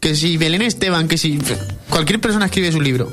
[0.00, 1.38] que si Belén Esteban, que si...
[1.88, 3.12] Cualquier persona escribe su libro.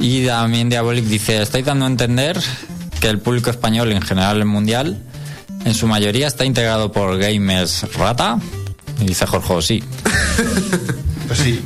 [0.00, 2.40] Y también Diabolic dice, estáis dando a entender
[3.00, 4.98] que el público español, en general el mundial,
[5.64, 8.38] en su mayoría está integrado por gamers rata.
[9.00, 9.84] Y dice Jorge, sí.
[11.28, 11.62] Pues sí.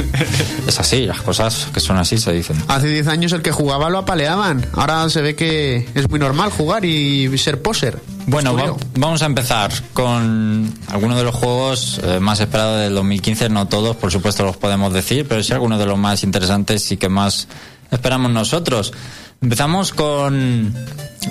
[0.66, 2.56] Es así, las cosas que son así se dicen.
[2.68, 4.66] Hace 10 años el que jugaba lo apaleaban.
[4.72, 8.00] Ahora se ve que es muy normal jugar y ser poser.
[8.26, 13.48] Bueno, va- vamos a empezar con algunos de los juegos eh, más esperados del 2015.
[13.48, 16.96] No todos, por supuesto, los podemos decir, pero sí algunos de los más interesantes y
[16.96, 17.46] que más
[17.90, 18.92] esperamos nosotros.
[19.40, 20.74] Empezamos con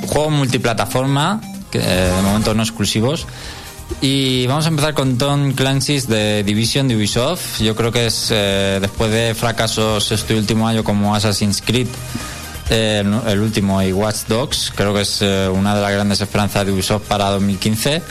[0.07, 3.27] juegos multiplataforma, que eh, de momento no exclusivos.
[4.01, 7.61] Y vamos a empezar con Tom Clancy's de Division de Ubisoft.
[7.61, 11.87] Yo creo que es eh, después de fracasos este último año como Assassin's Creed,
[12.69, 16.65] eh, el, último y Watch Dogs, creo que es eh, una de las grandes esperanzas
[16.65, 18.01] de Ubisoft para 2015.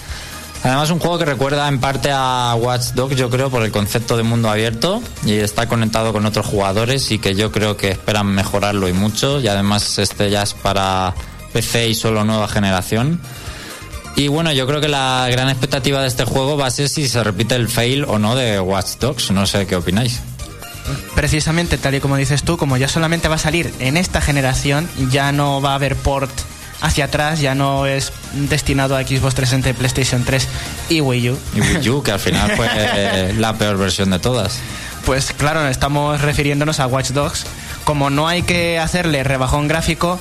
[0.63, 4.17] Además, un juego que recuerda en parte a Watch Dogs, yo creo, por el concepto
[4.17, 8.29] de mundo abierto y está conectado con otros jugadores y que yo creo que esperan
[8.29, 9.41] mejorarlo y mucho.
[9.41, 11.15] Y además, este ya es para
[11.53, 13.21] PC y solo nueva generación.
[14.17, 17.09] Y bueno, yo creo que la gran expectativa de este juego va a ser si
[17.09, 19.31] se repite el fail o no de Watch Dogs.
[19.33, 20.21] No sé qué opináis.
[21.15, 24.89] Precisamente tal y como dices tú, como ya solamente va a salir en esta generación,
[25.11, 26.31] ya no va a haber port
[26.81, 30.49] hacia atrás, ya no es destinado a Xbox 360, PlayStation 3
[30.91, 31.39] y Wii U.
[31.55, 34.59] Y Wii U, que al final fue eh, la peor versión de todas.
[35.07, 37.47] Pues claro, estamos refiriéndonos a Watch Dogs.
[37.85, 40.19] Como no hay que hacerle rebajón gráfico,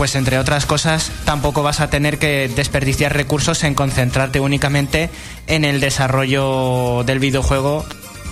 [0.00, 5.10] pues entre otras cosas tampoco vas a tener que desperdiciar recursos en concentrarte únicamente
[5.46, 7.84] en el desarrollo del videojuego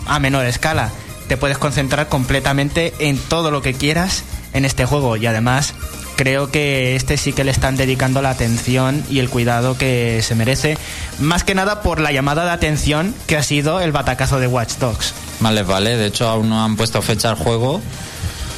[0.07, 0.89] a menor escala.
[1.29, 5.75] Te puedes concentrar completamente en todo lo que quieras en este juego y además
[6.17, 10.35] creo que este sí que le están dedicando la atención y el cuidado que se
[10.35, 10.79] merece,
[11.19, 14.77] más que nada por la llamada de atención que ha sido el batacazo de Watch
[14.79, 15.13] Dogs.
[15.41, 15.65] Vale.
[15.99, 17.83] De hecho, aún no han puesto fecha al juego.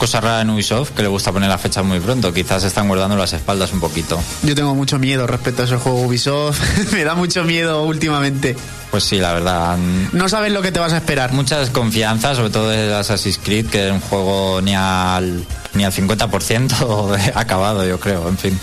[0.01, 2.33] Cosa rara en Ubisoft, que le gusta poner la fecha muy pronto.
[2.33, 4.19] Quizás están guardando las espaldas un poquito.
[4.43, 6.59] Yo tengo mucho miedo respecto a ese juego Ubisoft.
[6.95, 8.57] Me da mucho miedo últimamente.
[8.91, 9.77] Pues sí, la verdad.
[10.13, 11.35] No sabes lo que te vas a esperar.
[11.35, 15.93] Mucha desconfianza, sobre todo de Assassin's Creed, que es un juego ni al, ni al
[15.93, 18.27] 50% de acabado, yo creo.
[18.27, 18.59] En fin.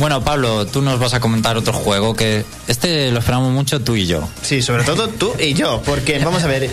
[0.00, 3.94] Bueno, Pablo, tú nos vas a comentar otro juego que este lo esperamos mucho tú
[3.94, 4.28] y yo.
[4.42, 6.68] Sí, sobre todo tú y yo, porque vamos a ver,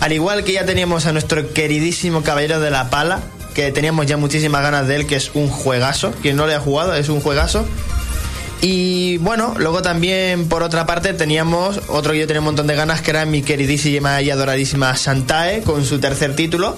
[0.00, 3.20] al igual que ya teníamos a nuestro queridísimo Caballero de la Pala,
[3.54, 6.60] que teníamos ya muchísimas ganas de él, que es un juegazo, quien no le ha
[6.60, 7.66] jugado es un juegazo.
[8.62, 12.74] Y bueno, luego también por otra parte teníamos otro que yo tenía un montón de
[12.74, 16.76] ganas, que era mi queridísima y adoradísima Santae, con su tercer título.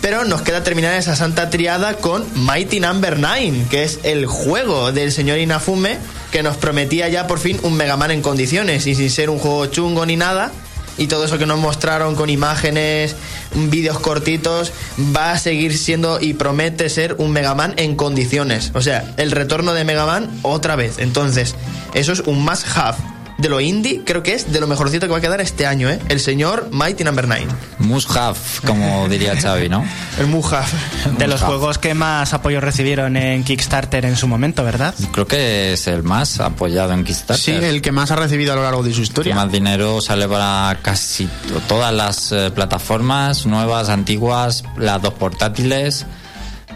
[0.00, 4.92] Pero nos queda terminar esa santa triada con Mighty Number 9, que es el juego
[4.92, 5.98] del señor Inafume,
[6.30, 9.38] que nos prometía ya por fin un Mega Man en condiciones y sin ser un
[9.38, 10.52] juego chungo ni nada.
[10.98, 13.16] Y todo eso que nos mostraron con imágenes,
[13.54, 14.72] vídeos cortitos,
[15.16, 18.72] va a seguir siendo y promete ser un Mega Man en condiciones.
[18.74, 20.98] O sea, el retorno de Mega Man otra vez.
[20.98, 21.54] Entonces,
[21.94, 23.17] eso es un must have.
[23.38, 25.88] De lo indie, creo que es de lo mejorcito que va a quedar este año,
[25.88, 25.98] ¿eh?
[26.08, 27.46] El señor Mighty Number 9.
[27.78, 29.84] Must have, como diría Xavi, ¿no?
[30.18, 30.72] El Mujaf.
[31.18, 34.92] De los juegos que más apoyo recibieron en Kickstarter en su momento, ¿verdad?
[35.12, 37.60] Creo que es el más apoyado en Kickstarter.
[37.60, 39.34] Sí, el que más ha recibido a lo largo de su historia.
[39.36, 46.06] más dinero sale para casi to- todas las eh, plataformas, nuevas, antiguas, las dos portátiles.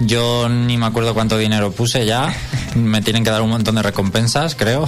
[0.01, 2.35] Yo ni me acuerdo cuánto dinero puse ya.
[2.75, 4.87] Me tienen que dar un montón de recompensas, creo,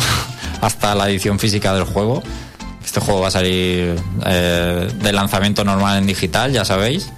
[0.60, 2.22] hasta la edición física del juego.
[2.84, 7.10] Este juego va a salir eh, de lanzamiento normal en digital, ya sabéis.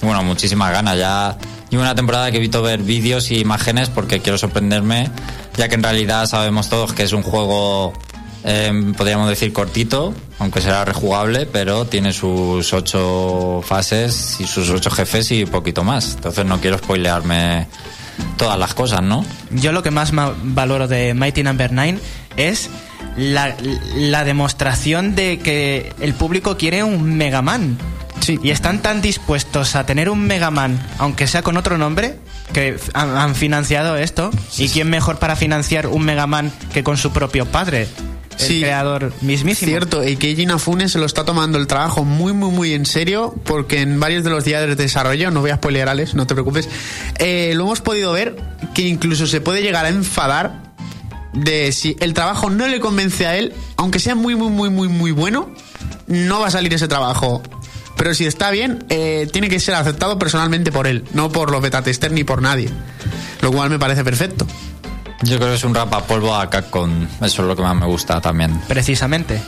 [0.00, 0.98] Bueno, muchísimas ganas.
[0.98, 1.36] Ya
[1.70, 5.10] llevo una temporada que evito ver vídeos y imágenes porque quiero sorprenderme,
[5.56, 7.92] ya que en realidad sabemos todos que es un juego,
[8.44, 14.90] eh, podríamos decir, cortito, aunque será rejugable, pero tiene sus ocho fases y sus ocho
[14.90, 16.14] jefes y poquito más.
[16.14, 17.68] Entonces no quiero spoilearme
[18.36, 19.24] todas las cosas, ¿no?
[19.50, 21.98] Yo lo que más valoro de Mighty Number 9
[22.36, 22.70] es
[23.16, 23.54] la,
[23.96, 27.78] la demostración de que el público quiere un Mega Man.
[28.20, 28.38] Sí.
[28.42, 32.16] Y están tan dispuestos a tener un Mega Man, aunque sea con otro nombre,
[32.52, 34.30] que han, han financiado esto.
[34.58, 37.88] ¿Y quién mejor para financiar un Mega Man que con su propio padre?
[38.38, 38.60] El Sí.
[38.60, 39.68] creador mismísimo.
[39.68, 43.34] Cierto, y Keiji Inafune se lo está tomando el trabajo muy, muy, muy en serio,
[43.44, 46.34] porque en varios de los días de desarrollo, no voy a spoilear, Alex, no te
[46.34, 46.68] preocupes,
[47.18, 48.36] eh, lo hemos podido ver
[48.72, 50.71] que incluso se puede llegar a enfadar
[51.32, 54.88] de si el trabajo no le convence a él, aunque sea muy, muy, muy, muy,
[54.88, 55.50] muy bueno,
[56.06, 57.42] no va a salir ese trabajo.
[57.96, 61.62] Pero si está bien, eh, tiene que ser aceptado personalmente por él, no por los
[61.62, 62.70] beta testers ni por nadie.
[63.40, 64.46] Lo cual me parece perfecto.
[65.22, 67.06] Yo creo que es un rapapolvo a Capcom.
[67.20, 68.60] Eso es lo que más me gusta también.
[68.66, 69.40] Precisamente.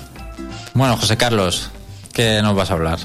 [0.72, 1.70] Bueno, José Carlos,
[2.12, 2.98] ¿qué nos vas a hablar?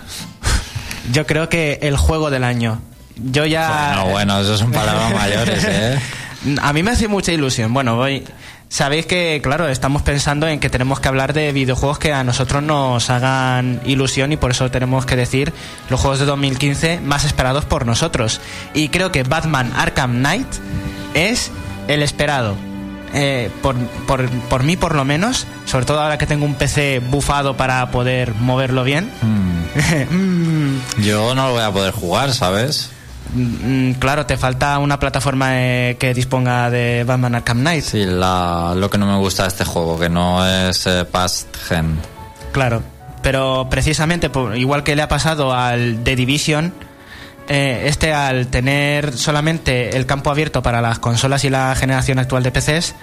[1.11, 2.79] Yo creo que el juego del año.
[3.15, 3.93] Yo ya.
[3.95, 5.99] Bueno, bueno, eso son palabras mayores, ¿eh?
[6.61, 7.73] A mí me hace mucha ilusión.
[7.73, 8.23] Bueno, voy.
[8.69, 12.61] Sabéis que, claro, estamos pensando en que tenemos que hablar de videojuegos que a nosotros
[12.61, 15.51] nos hagan ilusión y por eso tenemos que decir
[15.89, 18.39] los juegos de 2015 más esperados por nosotros.
[18.75, 20.47] Y creo que Batman Arkham Knight
[21.15, 21.51] es
[21.87, 22.55] el esperado.
[23.11, 26.99] Eh, por, por, por mí, por lo menos, sobre todo ahora que tengo un PC
[26.99, 29.09] bufado para poder moverlo bien.
[30.11, 32.91] Mm, Yo no lo voy a poder jugar, ¿sabes?
[33.33, 37.83] Mm, claro, te falta una plataforma eh, que disponga de Batman Arkham Knight.
[37.83, 41.55] Sí, la, lo que no me gusta de este juego, que no es eh, past
[41.55, 41.97] gen.
[42.51, 42.81] Claro,
[43.21, 46.73] pero precisamente, igual que le ha pasado al The Division,
[47.47, 52.43] eh, este al tener solamente el campo abierto para las consolas y la generación actual
[52.43, 52.95] de PCs,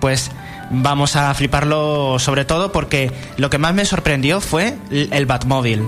[0.00, 0.30] pues
[0.70, 5.86] vamos a fliparlo sobre todo porque lo que más me sorprendió fue el Batmóvil,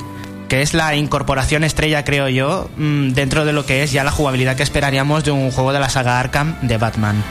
[0.48, 4.10] que es la incorporación estrella, creo yo, mm, dentro de lo que es ya la
[4.10, 7.22] jugabilidad que esperaríamos de un juego de la saga Arkham de Batman.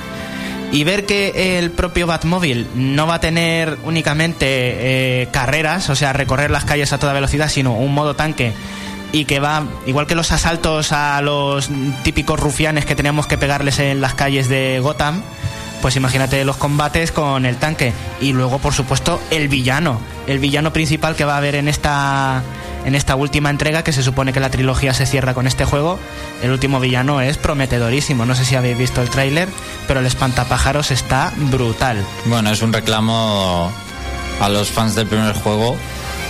[0.72, 6.12] Y ver que el propio Batmóvil no va a tener únicamente eh, carreras, o sea,
[6.12, 8.54] recorrer las calles a toda velocidad, sino un modo tanque
[9.16, 11.70] y que va, igual que los asaltos a los
[12.04, 15.22] típicos rufianes que teníamos que pegarles en las calles de Gotham,
[15.82, 17.94] pues imagínate los combates con el tanque.
[18.20, 20.02] Y luego, por supuesto, el villano.
[20.28, 22.44] El villano principal que va a haber en esta,
[22.86, 26.00] en esta última entrega, que se supone que la trilogía se cierra con este juego.
[26.42, 28.26] El último villano es prometedorísimo.
[28.26, 29.50] No sé si habéis visto el tráiler,
[29.88, 32.06] pero el espantapájaros está brutal.
[32.26, 33.72] Bueno, es un reclamo
[34.40, 35.76] a los fans del primer juego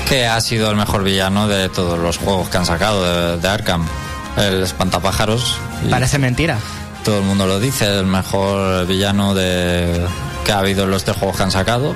[0.07, 3.47] que ha sido el mejor villano de todos los juegos que han sacado de, de
[3.47, 3.85] Arkham.
[4.37, 5.57] El espantapájaros.
[5.89, 6.57] Parece mentira.
[7.03, 10.05] Todo el mundo lo dice, el mejor villano de,
[10.45, 11.95] que ha habido en los tres juegos que han sacado.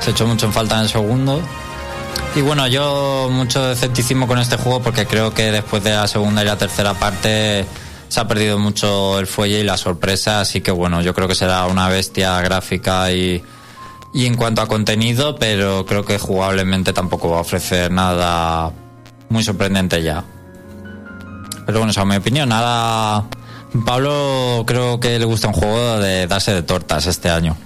[0.00, 1.42] Se echó mucho en falta en el segundo.
[2.36, 6.42] Y bueno, yo mucho escepticismo con este juego porque creo que después de la segunda
[6.42, 7.66] y la tercera parte
[8.08, 11.34] se ha perdido mucho el fuelle y la sorpresa, así que bueno, yo creo que
[11.34, 13.42] será una bestia gráfica y,
[14.12, 18.72] y en cuanto a contenido, pero creo que jugablemente tampoco va a ofrecer nada
[19.28, 20.24] muy sorprendente ya.
[21.66, 22.48] Pero bueno, esa es mi opinión.
[22.48, 23.24] Nada.
[23.86, 27.56] Pablo creo que le gusta un juego de darse de tortas este año.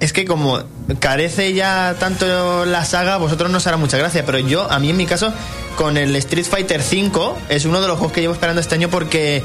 [0.00, 0.62] Es que como
[1.00, 4.90] carece ya tanto la saga, vosotros no os hará mucha gracia, pero yo, a mí
[4.90, 5.32] en mi caso,
[5.76, 8.90] con el Street Fighter V, es uno de los juegos que llevo esperando este año
[8.90, 9.42] porque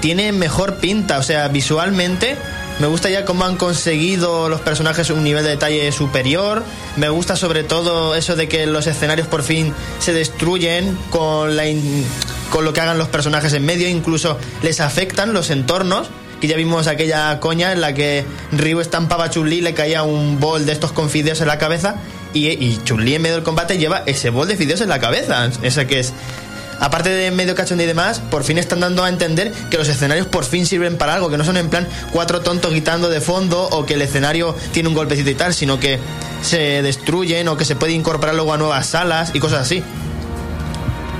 [0.00, 2.36] tiene mejor pinta, o sea, visualmente
[2.80, 6.64] me gusta ya cómo han conseguido los personajes un nivel de detalle superior.
[6.96, 11.66] Me gusta sobre todo eso de que los escenarios por fin se destruyen con, la
[11.68, 12.04] in-
[12.50, 13.88] con lo que hagan los personajes en medio.
[13.88, 16.08] Incluso les afectan los entornos.
[16.42, 20.40] Que ya vimos aquella coña en la que Ryu estampaba a Chun-Li, le caía un
[20.40, 21.94] bol de estos con fideos en la cabeza.
[22.34, 25.48] Y, y Chun-Li en medio del combate lleva ese bol de fideos en la cabeza.
[25.62, 26.12] Ese que es
[26.80, 30.26] aparte de medio cachondeo y demás, por fin están dando a entender que los escenarios
[30.26, 33.68] por fin sirven para algo, que no son en plan cuatro tontos gritando de fondo
[33.70, 36.00] o que el escenario tiene un golpecito y tal, sino que
[36.42, 39.84] se destruyen o que se puede incorporar luego a nuevas salas y cosas así.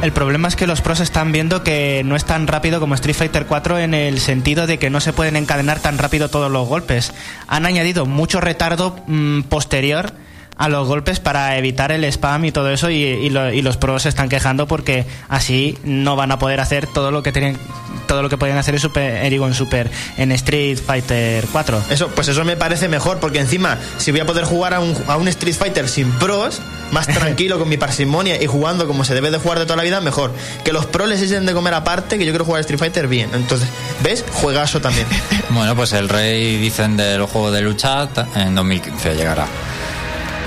[0.03, 3.15] El problema es que los pros están viendo que no es tan rápido como Street
[3.15, 6.67] Fighter 4 en el sentido de que no se pueden encadenar tan rápido todos los
[6.67, 7.15] golpes.
[7.47, 10.13] Han añadido mucho retardo mm, posterior
[10.57, 13.77] a los golpes para evitar el spam y todo eso y, y lo- y los
[13.77, 17.59] pros se están quejando porque así no van a poder hacer todo lo que tienen
[18.07, 21.83] todo lo que podían hacer en Super digo, en Super en Street Fighter 4.
[21.91, 24.95] Eso, pues eso me parece mejor, porque encima, si voy a poder jugar a un,
[25.07, 29.15] a un Street Fighter sin pros, más tranquilo, con mi parsimonia y jugando como se
[29.15, 30.33] debe de jugar de toda la vida, mejor.
[30.65, 33.09] Que los pros les echen de comer aparte, que yo quiero jugar a Street Fighter
[33.09, 33.31] bien.
[33.33, 33.69] Entonces,
[34.03, 34.25] ¿ves?
[34.33, 35.07] Juegazo también.
[35.51, 39.47] Bueno, pues el rey, dicen, del juego de lucha en 2015 llegará.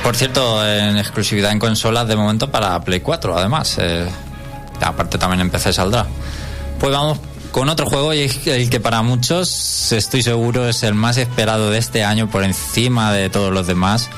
[0.05, 3.75] Por cierto, en exclusividad en consolas de momento para Play 4, además.
[3.79, 4.07] eh,
[4.79, 6.05] aparte también en PC saldrá.
[6.79, 7.17] Pues vamos
[7.51, 11.71] con otro juego y es el que para muchos, estoy seguro, es el más esperado
[11.71, 14.11] de este año por encima de todos los demás.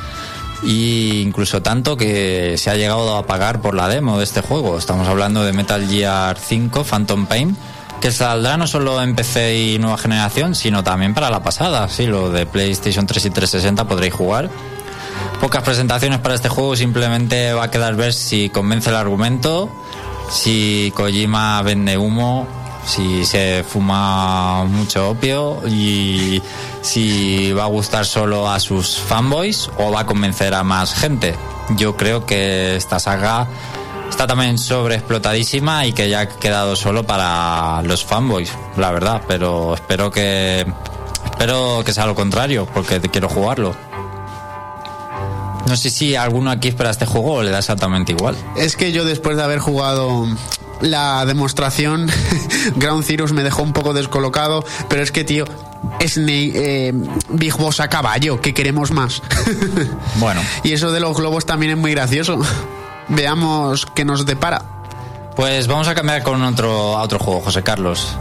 [0.61, 4.77] Y incluso tanto que se ha llegado a pagar por la demo de este juego.
[4.77, 7.55] Estamos hablando de Metal Gear 5 Phantom Pain,
[8.01, 11.87] que saldrá no solo en PC y nueva generación, sino también para la pasada.
[11.87, 14.49] Sí, lo de PlayStation 3 y 360 podréis jugar.
[15.39, 19.69] Pocas presentaciones para este juego, simplemente va a quedar ver si convence el argumento,
[20.31, 22.47] si Kojima vende humo,
[22.85, 26.41] si se fuma mucho opio y
[26.81, 31.35] si va a gustar solo a sus fanboys o va a convencer a más gente.
[31.77, 33.47] Yo creo que esta saga
[34.09, 39.75] está también sobreexplotadísima y que ya ha quedado solo para los fanboys, la verdad, pero
[39.75, 40.65] espero que
[41.25, 43.86] espero que sea lo contrario porque quiero jugarlo.
[45.67, 48.35] No sé si alguno aquí espera este juego o le da exactamente igual.
[48.55, 50.25] Es que yo después de haber jugado
[50.81, 52.09] la demostración,
[52.77, 55.45] Ground Zeroes me dejó un poco descolocado, pero es que, tío,
[56.05, 56.93] Snake, eh,
[57.29, 59.21] Big Boss a caballo, ¿qué queremos más?
[60.15, 62.39] Bueno, y eso de los globos también es muy gracioso.
[63.09, 64.63] Veamos qué nos depara.
[65.35, 68.17] pues vamos a cambiar con otro, a otro juego, José Carlos.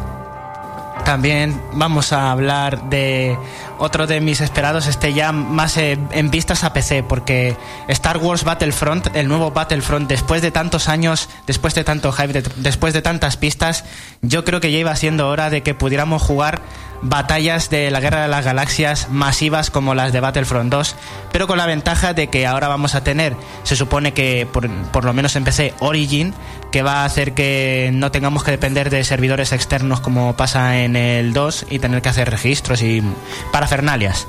[1.07, 3.39] También vamos a hablar de
[3.79, 8.43] otro de mis esperados, este ya más eh, en vistas a PC, porque Star Wars
[8.43, 13.03] Battlefront, el nuevo Battlefront, después de tantos años, después de tanto hype, de- después de
[13.03, 13.85] tantas pistas,
[14.21, 16.61] yo creo que ya iba siendo hora de que pudiéramos jugar
[17.03, 20.97] batallas de la Guerra de las Galaxias masivas como las de Battlefront 2,
[21.31, 25.05] pero con la ventaja de que ahora vamos a tener, se supone que por, por
[25.05, 26.33] lo menos en PC, Origin,
[26.73, 30.96] que va a hacer que no tengamos que depender de servidores externos como pasa en
[30.97, 33.03] el 2 y tener que hacer registros y
[33.53, 34.27] parafernalias.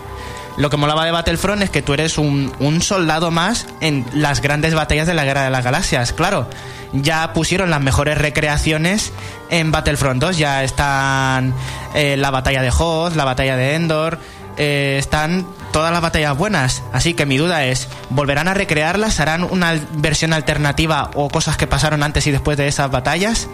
[0.57, 2.51] Lo que molaba de Battlefront es que tú eres un,
[2.81, 6.13] soldado más en las grandes batallas de la Guerra de las Galaxias.
[6.13, 6.49] Claro,
[6.93, 9.13] ya pusieron las mejores recreaciones
[9.51, 10.37] en Battlefront 2.
[10.37, 11.53] Ya están
[11.93, 14.17] eh, la batalla de Hoth, la batalla de Endor,
[14.57, 16.81] eh, están todas las batallas buenas.
[16.91, 19.19] Así que mi duda es, ¿volverán a recrearlas?
[19.19, 23.47] ¿Harán una versión alternativa o cosas que pasaron antes y después de esas batallas?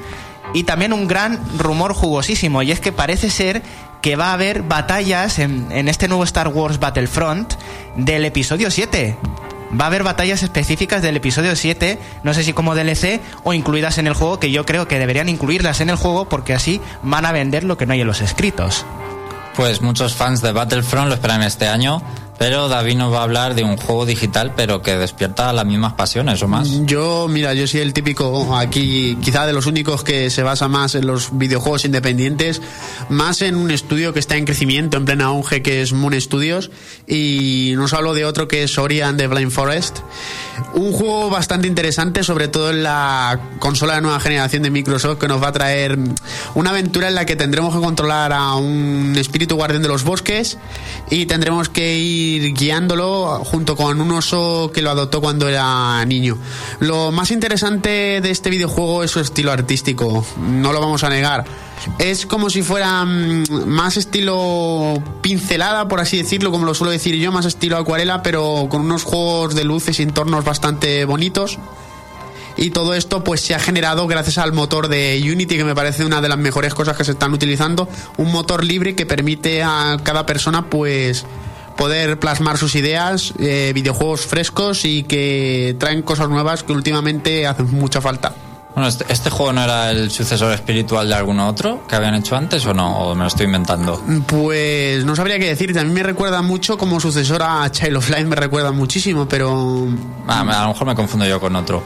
[0.53, 3.63] Y también un gran rumor jugosísimo, y es que parece ser
[4.01, 7.53] que va a haber batallas en, en este nuevo Star Wars Battlefront
[7.95, 9.17] del episodio 7.
[9.79, 13.97] Va a haber batallas específicas del episodio 7, no sé si como DLC o incluidas
[13.97, 17.25] en el juego, que yo creo que deberían incluirlas en el juego porque así van
[17.25, 18.85] a vender lo que no hay en los escritos.
[19.55, 22.03] Pues muchos fans de Battlefront lo esperan este año,
[22.43, 25.93] pero David nos va a hablar de un juego digital, pero que despierta las mismas
[25.93, 26.67] pasiones o más.
[26.85, 30.93] Yo, mira, yo soy el típico aquí, quizá de los únicos que se basa más
[30.95, 32.61] en los videojuegos independientes,
[33.07, 36.69] más en un estudio que está en crecimiento, en plena auge, que es Moon Studios,
[37.07, 39.99] y nos hablo de otro que es Ori and the Blind Forest.
[40.73, 45.29] Un juego bastante interesante, sobre todo en la consola de nueva generación de Microsoft, que
[45.29, 45.97] nos va a traer
[46.55, 50.57] una aventura en la que tendremos que controlar a un espíritu guardián de los bosques
[51.09, 56.37] y tendremos que ir guiándolo junto con un oso que lo adoptó cuando era niño.
[56.79, 61.45] Lo más interesante de este videojuego es su estilo artístico, no lo vamos a negar.
[61.99, 67.15] Es como si fuera mm, más estilo pincelada, por así decirlo, como lo suelo decir
[67.15, 71.59] yo, más estilo acuarela, pero con unos juegos de luces y entornos bastante bonitos.
[72.55, 76.05] Y todo esto pues se ha generado gracias al motor de Unity, que me parece
[76.05, 77.87] una de las mejores cosas que se están utilizando.
[78.17, 81.25] Un motor libre que permite a cada persona pues
[81.75, 87.71] poder plasmar sus ideas, eh, videojuegos frescos y que traen cosas nuevas que últimamente hacen
[87.71, 88.33] mucha falta.
[88.73, 92.35] Bueno, este, ¿este juego no era el sucesor espiritual de algún otro que habían hecho
[92.35, 92.97] antes o no?
[93.09, 94.01] ¿O me lo estoy inventando?
[94.25, 95.79] Pues no sabría qué decirte.
[95.79, 99.87] A mí me recuerda mucho como sucesor a Child of Light, me recuerda muchísimo, pero
[100.27, 101.83] Ah, a lo mejor me confundo yo con otro.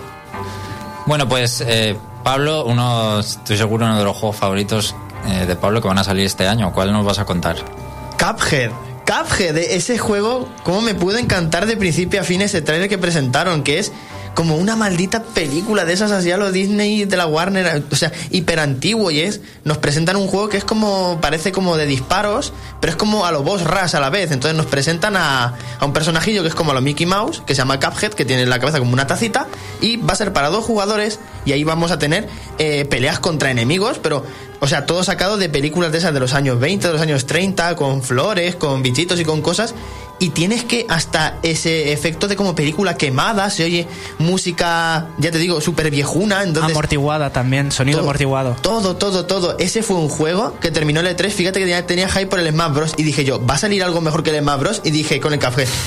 [1.05, 4.95] Bueno, pues eh, Pablo, uno, estoy seguro, uno de los juegos favoritos
[5.27, 6.71] eh, de Pablo que van a salir este año.
[6.71, 7.57] ¿Cuál nos vas a contar?
[8.17, 8.71] Cuphead,
[9.07, 13.63] Cuphead, ese juego, cómo me pudo encantar de principio a fin ese trailer que presentaron,
[13.63, 13.93] que es
[14.37, 18.11] como una maldita película de esas así a los Disney de la Warner, o sea,
[18.29, 22.53] hiper antiguo y es, nos presentan un juego que es como, parece como de disparos,
[22.79, 25.85] pero es como a los boss rush a la vez, entonces nos presentan a, a
[25.85, 28.45] un personajillo que es como a lo Mickey Mouse, que se llama Cuphead, que tiene
[28.45, 29.47] la cabeza como una tacita,
[29.81, 32.29] y va a ser para dos jugadores, y ahí vamos a tener
[32.59, 34.23] eh, peleas contra enemigos, pero,
[34.59, 37.25] o sea, todo sacado de películas de esas de los años 20, de los años
[37.25, 39.73] 30, con flores, con bichitos y con cosas,
[40.19, 43.87] y tienes que hasta ese efecto de como película quemada, se oye
[44.17, 46.71] música, ya te digo, súper viejuna, entonces...
[46.71, 48.55] Amortiguada también, sonido todo, amortiguado.
[48.61, 49.57] Todo, todo, todo.
[49.59, 51.29] Ese fue un juego que terminó el E3.
[51.29, 52.93] Fíjate que tenía hype por el Smash Bros.
[52.97, 54.81] Y dije yo, ¿va a salir algo mejor que el Smash Bros?
[54.83, 55.67] Y dije con el café.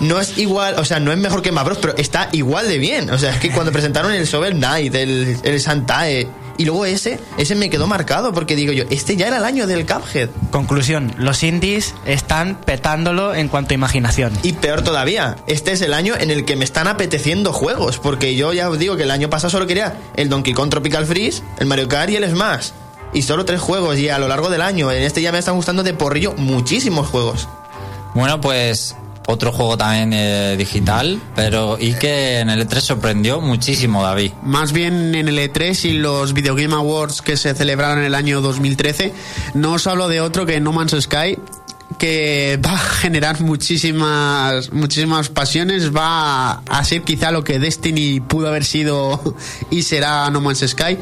[0.00, 2.78] No es igual, o sea, no es mejor que Smash Bros, pero está igual de
[2.78, 3.10] bien.
[3.10, 6.26] O sea, es que cuando presentaron el Shovel Knight, el, el Santae.
[6.60, 9.66] Y luego ese, ese me quedó marcado porque digo yo, este ya era el año
[9.66, 10.28] del Cuphead.
[10.50, 14.30] Conclusión, los indies están petándolo en cuanto a imaginación.
[14.42, 18.36] Y peor todavía, este es el año en el que me están apeteciendo juegos, porque
[18.36, 21.42] yo ya os digo que el año pasado solo quería el Donkey Kong Tropical Freeze,
[21.60, 22.72] el Mario Kart y el Smash.
[23.14, 25.54] Y solo tres juegos, y a lo largo del año, en este ya me están
[25.54, 27.48] gustando de porrillo muchísimos juegos.
[28.14, 28.96] Bueno, pues
[29.26, 34.32] otro juego también eh, digital, pero y que en el E3 sorprendió muchísimo, David.
[34.42, 38.14] Más bien en el E3 y los Video Game Awards que se celebraron en el
[38.14, 39.12] año 2013,
[39.54, 41.38] no os hablo de otro que No Man's Sky,
[41.98, 48.48] que va a generar muchísimas muchísimas pasiones, va a ser quizá lo que Destiny pudo
[48.48, 49.36] haber sido
[49.70, 50.98] y será No Man's Sky.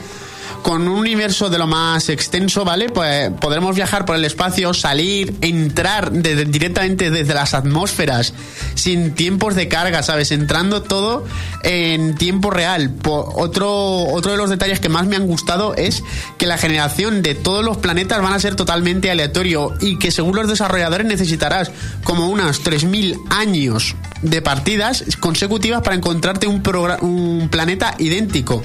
[0.62, 2.88] Con un universo de lo más extenso, ¿vale?
[2.90, 8.34] Pues podremos viajar por el espacio, salir, entrar directamente desde las atmósferas,
[8.74, 10.30] sin tiempos de carga, ¿sabes?
[10.30, 11.24] Entrando todo
[11.62, 12.92] en tiempo real.
[13.04, 16.02] Otro, otro de los detalles que más me han gustado es
[16.36, 20.36] que la generación de todos los planetas van a ser totalmente aleatorio y que según
[20.36, 21.70] los desarrolladores necesitarás
[22.04, 26.62] como unos 3.000 años de partidas consecutivas para encontrarte un,
[27.00, 28.62] un planeta idéntico.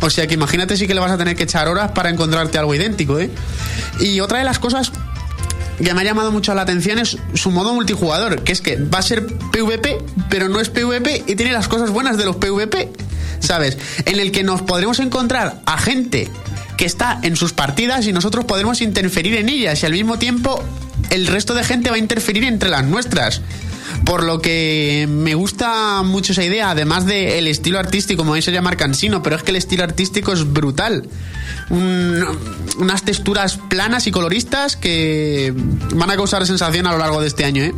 [0.00, 2.58] O sea que imagínate si que le vas a tener que echar horas para encontrarte
[2.58, 3.30] algo idéntico, ¿eh?
[4.00, 4.92] Y otra de las cosas
[5.82, 8.98] que me ha llamado mucho la atención es su modo multijugador, que es que va
[8.98, 9.98] a ser PvP,
[10.28, 12.90] pero no es PvP y tiene las cosas buenas de los PvP,
[13.40, 13.78] ¿sabes?
[14.04, 16.28] En el que nos podremos encontrar a gente
[16.76, 20.62] que está en sus partidas y nosotros podremos interferir en ellas y al mismo tiempo
[21.10, 23.40] el resto de gente va a interferir entre las nuestras.
[24.04, 28.76] Por lo que me gusta mucho esa idea, además del estilo artístico, como se llamar
[28.76, 31.08] cansino, pero es que el estilo artístico es brutal.
[31.70, 32.24] Un-
[32.78, 35.52] unas texturas planas y coloristas que
[35.94, 37.74] van a causar sensación a lo largo de este año, ¿eh?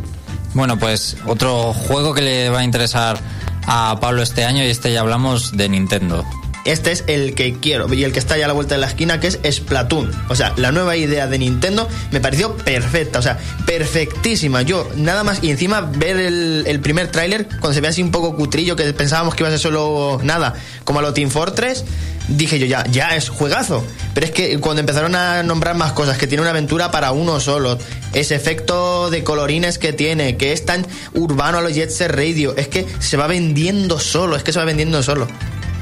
[0.53, 3.19] Bueno, pues otro juego que le va a interesar
[3.65, 6.25] a Pablo este año y este ya hablamos de Nintendo.
[6.65, 8.87] Este es el que quiero y el que está ya a la vuelta de la
[8.87, 10.11] esquina, que es Splatoon.
[10.29, 14.61] O sea, la nueva idea de Nintendo me pareció perfecta, o sea, perfectísima.
[14.61, 18.35] Yo, nada más, y encima ver el, primer tráiler, cuando se ve así un poco
[18.35, 20.53] cutrillo, que pensábamos que iba a ser solo nada,
[20.85, 21.83] como a lo Team Fortress,
[22.29, 23.83] dije yo, ya, ya es juegazo.
[24.13, 27.41] Pero es que cuando empezaron a nombrar más cosas, que tiene una aventura para uno
[27.41, 27.77] solo,
[28.13, 32.55] ese efecto de colorines que tiene, que es tan urbano a los Jet Set Radio,
[32.55, 35.27] es que se va vendiendo solo, es que se va vendiendo solo.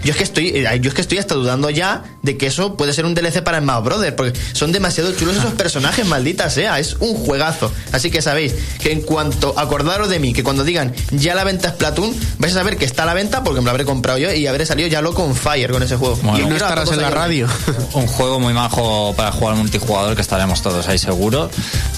[0.04, 2.76] Yo es que estoy, eh, yo es que estoy hasta dudando ya de que eso
[2.76, 6.80] puede ser un DLC para Smash Brothers, porque son demasiado chulos esos personajes, maldita sea,
[6.80, 7.72] es un juegazo.
[7.92, 11.70] Así que sabéis que en cuanto acordaros de mí, que cuando digan ya la venta
[11.70, 14.18] es Splatoon, vais a saber que está a la venta porque me lo habré comprado
[14.18, 16.18] yo y habré salido ya loco on fire con ese juego.
[16.22, 16.40] Bueno.
[16.40, 17.48] y no estarás en la radio.
[17.94, 21.52] Un juego muy majo para jugar multijugador que estaremos todos ahí seguros.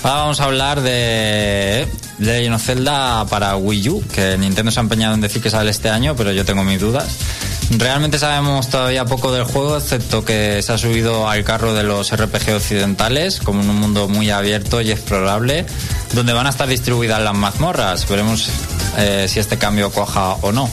[0.04, 1.88] Ahora vamos a hablar de
[2.18, 5.50] de Legend of Zelda para Wii U, que Nintendo se ha empeñado en decir que
[5.50, 7.18] sale este año, pero yo tengo mis dudas.
[7.78, 12.16] Realmente sabemos todavía poco del juego, excepto que se ha subido al carro de los
[12.16, 15.66] RPG occidentales, como en un mundo muy abierto y explorable,
[16.14, 18.08] donde van a estar distribuidas las mazmorras.
[18.08, 18.50] Veremos
[18.98, 20.70] eh, si este cambio cuaja o no.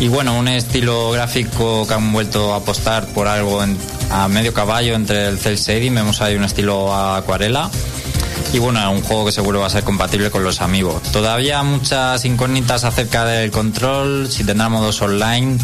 [0.00, 3.62] Y bueno, un estilo gráfico que han vuelto a apostar por algo
[4.10, 7.70] a medio caballo entre el cel shading, vemos ahí un estilo acuarela.
[8.54, 11.02] Y bueno, un juego que seguro va a ser compatible con los amigos.
[11.12, 15.58] Todavía muchas incógnitas acerca del control, si tendrá modos online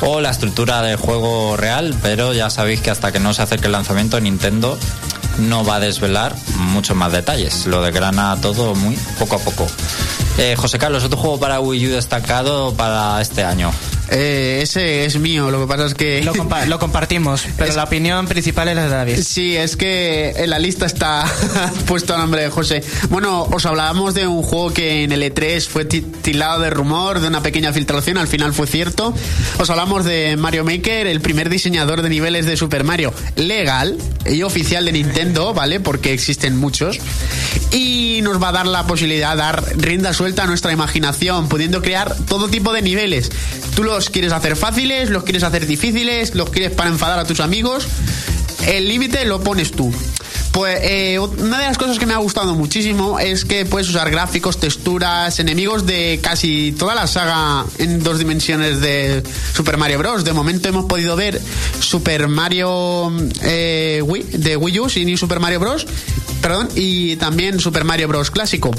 [0.00, 3.66] o la estructura del juego real, pero ya sabéis que hasta que no se acerque
[3.66, 4.78] el lanzamiento Nintendo
[5.38, 7.66] no va a desvelar muchos más detalles.
[7.66, 9.66] Lo desgrana todo muy poco a poco.
[10.38, 13.72] Eh, José Carlos, otro juego para Wii U destacado para este año.
[14.08, 16.22] Eh, ese es mío, lo que pasa es que...
[16.22, 19.18] Lo, compa- lo compartimos, pero Es- la opinión principal es la de David.
[19.22, 21.24] Sí, es que en la lista está
[21.86, 22.82] puesto a nombre de José.
[23.10, 27.18] Bueno, os hablábamos de un juego que en el E3 fue ti- tildado de rumor,
[27.20, 29.12] de una pequeña filtración, al final fue cierto.
[29.58, 34.42] Os hablamos de Mario Maker, el primer diseñador de niveles de Super Mario legal y
[34.42, 35.80] oficial de Nintendo, ¿vale?
[35.80, 36.98] Porque existen muchos.
[37.72, 41.82] Y nos va a dar la posibilidad de dar rienda suelta a nuestra imaginación, pudiendo
[41.82, 43.30] crear todo tipo de niveles.
[43.74, 47.40] Tú los quieres hacer fáciles, los quieres hacer difíciles, los quieres para enfadar a tus
[47.40, 47.88] amigos.
[48.66, 49.90] El límite lo pones tú.
[50.56, 54.10] Pues eh, una de las cosas que me ha gustado muchísimo es que puedes usar
[54.10, 59.22] gráficos, texturas, enemigos de casi toda la saga en dos dimensiones de
[59.54, 60.24] Super Mario Bros.
[60.24, 61.42] De momento hemos podido ver
[61.80, 65.86] Super Mario eh, Wii, de Wii U, sin Super Mario Bros.
[66.40, 68.30] Perdón, y también Super Mario Bros.
[68.30, 68.70] clásico.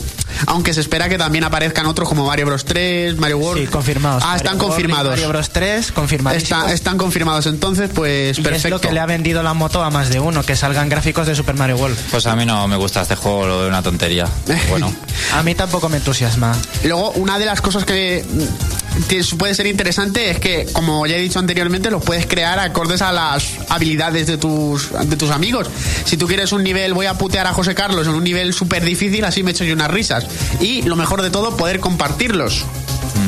[0.45, 2.63] Aunque se espera que también aparezcan otros como Mario Bros.
[2.65, 3.65] 3, Mario World.
[3.65, 4.23] Sí, confirmados.
[4.25, 5.09] Ah, están World confirmados.
[5.11, 6.61] Mario Bros 3, confirmadísimos.
[6.63, 8.67] Está- están confirmados entonces, pues y perfecto.
[8.67, 11.27] es lo que le ha vendido la moto a más de uno, que salgan gráficos
[11.27, 11.97] de Super Mario World.
[12.11, 14.27] Pues a mí no me gusta este juego, lo veo una tontería.
[14.69, 14.93] Bueno,
[15.33, 16.55] A mí tampoco me entusiasma.
[16.83, 21.21] Luego, una de las cosas que mm, puede ser interesante es que, como ya he
[21.21, 25.67] dicho anteriormente, los puedes crear acordes a las habilidades de tus, de tus amigos.
[26.05, 28.83] Si tú quieres un nivel, voy a putear a José Carlos en un nivel súper
[28.83, 30.25] difícil, así me echo yo unas risas.
[30.59, 32.65] Y lo mejor de todo, poder compartirlos.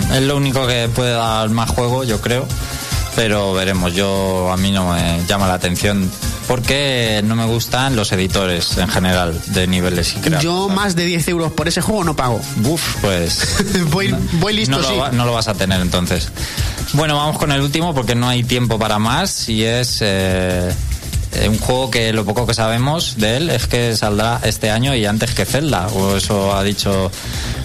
[0.09, 2.47] mm, es lo único que puede dar más juego, yo creo.
[3.19, 6.09] Pero veremos, yo a mí no me llama la atención
[6.47, 10.41] porque no me gustan los editores en general de niveles y crear.
[10.41, 12.39] Yo más de 10 euros por ese juego no pago.
[12.63, 13.45] Uf, pues
[13.91, 14.95] voy, voy listo, no, lo, sí.
[14.95, 16.29] va- no lo vas a tener entonces.
[16.93, 20.71] Bueno, vamos con el último porque no hay tiempo para más y es eh,
[21.33, 24.95] eh, un juego que lo poco que sabemos de él es que saldrá este año
[24.95, 27.11] y antes que Zelda, o eso ha dicho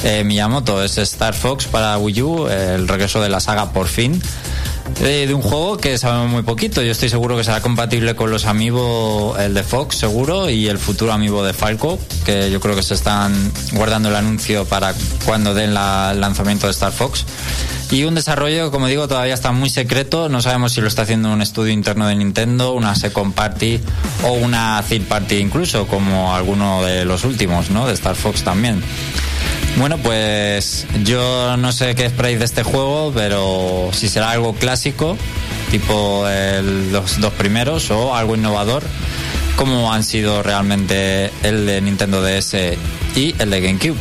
[0.03, 0.83] eh, Miyamoto.
[0.83, 4.21] Es Star Fox para Wii U, eh, el regreso de la saga por fin.
[5.01, 6.83] Eh, de un juego que sabemos muy poquito.
[6.83, 10.79] Yo estoy seguro que será compatible con los amigos, el de Fox seguro, y el
[10.79, 15.53] futuro amigo de Falco, que yo creo que se están guardando el anuncio para cuando
[15.55, 17.25] den el lanzamiento de Star Fox.
[17.91, 20.29] Y un desarrollo, como digo, todavía está muy secreto.
[20.29, 23.81] No sabemos si lo está haciendo un estudio interno de Nintendo, una second party
[24.23, 27.87] o una third party incluso, como alguno de los últimos, ¿no?
[27.87, 28.83] De Star Fox también.
[29.77, 35.17] Bueno, pues yo no sé qué esperáis de este juego, pero si será algo clásico,
[35.71, 38.85] tipo el- los dos primeros, o algo innovador,
[39.57, 42.79] como han sido realmente el de Nintendo DS
[43.17, 43.97] y el de GameCube.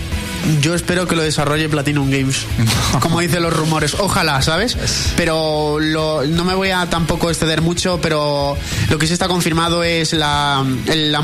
[0.61, 2.45] Yo espero que lo desarrolle Platinum Games.
[2.99, 3.93] Como dicen los rumores.
[3.99, 4.75] Ojalá, ¿sabes?
[5.15, 8.57] Pero lo- no me voy a tampoco exceder mucho, pero
[8.89, 10.63] lo que sí está confirmado es la,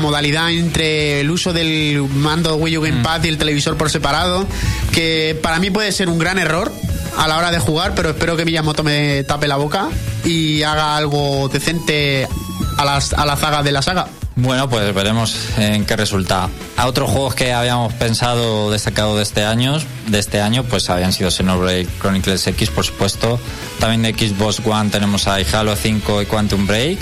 [0.00, 4.46] modalidad entre el uso del mando Wii U Gamepad y el televisor por separado,
[4.92, 6.72] que para mí puede ser un gran error
[7.18, 9.88] a la hora de jugar, pero espero que Miyamoto me tape la boca
[10.24, 12.26] y haga algo decente
[12.80, 14.06] a, las, a la saga de la saga.
[14.36, 16.48] Bueno, pues veremos en qué resulta.
[16.78, 19.76] A otros juegos que habíamos pensado destacado de este año,
[20.06, 23.38] de este año, pues habían sido Xenoblade Chronicles X, por supuesto.
[23.80, 26.98] También de Xbox One tenemos a Halo 5 y Quantum Break,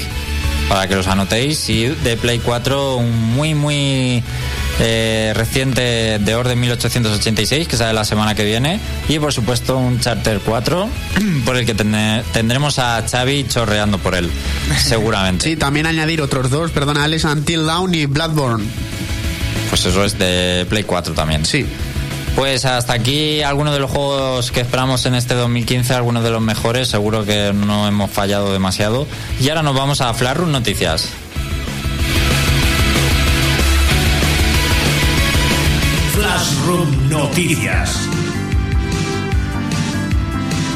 [0.68, 1.68] para que los anotéis.
[1.68, 4.24] Y de Play 4, un muy, muy
[4.80, 8.80] eh, reciente de Orden 1886, que sale la semana que viene.
[9.08, 10.88] Y por supuesto un Charter 4,
[11.44, 14.30] por el que tendremos a Xavi chorreando por él,
[14.78, 15.44] seguramente.
[15.44, 18.64] Sí, también añadir otros dos, perdona, Alex, Until Dawn y Bloodborne.
[19.68, 21.44] Pues eso es de Play 4 también.
[21.44, 21.66] Sí.
[22.34, 26.40] Pues hasta aquí algunos de los juegos que esperamos en este 2015, algunos de los
[26.40, 29.08] mejores, seguro que no hemos fallado demasiado.
[29.40, 31.08] Y ahora nos vamos a Flarrun Noticias.
[36.38, 38.08] Flashroom Noticias.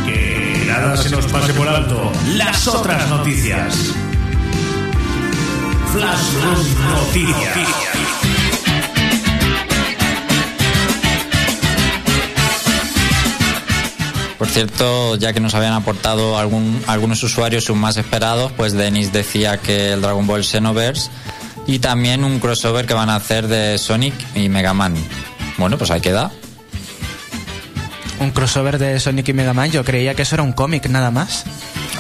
[0.05, 2.11] Que nada se nos pase por alto.
[2.35, 3.93] Las otras noticias.
[5.93, 7.59] Flashroom Noticias.
[14.37, 19.13] Por cierto, ya que nos habían aportado algún, algunos usuarios sus más esperados, pues Denis
[19.13, 21.09] decía que el Dragon Ball Xenoverse
[21.69, 24.97] y también un crossover que van a hacer de Sonic y Mega Man.
[25.59, 26.31] Bueno, pues ahí queda.
[28.21, 31.11] Un crossover de Sonic y Mega Man, yo creía que eso era un cómic nada
[31.11, 31.45] más.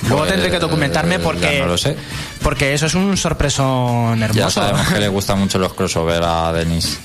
[0.03, 1.96] Luego Pues, tendré que documentarme ya porque, no lo sé.
[2.42, 4.50] porque eso es un sorpresón Ya hermoso.
[4.50, 6.98] sabemos que le gustan mucho los crossover a Denis.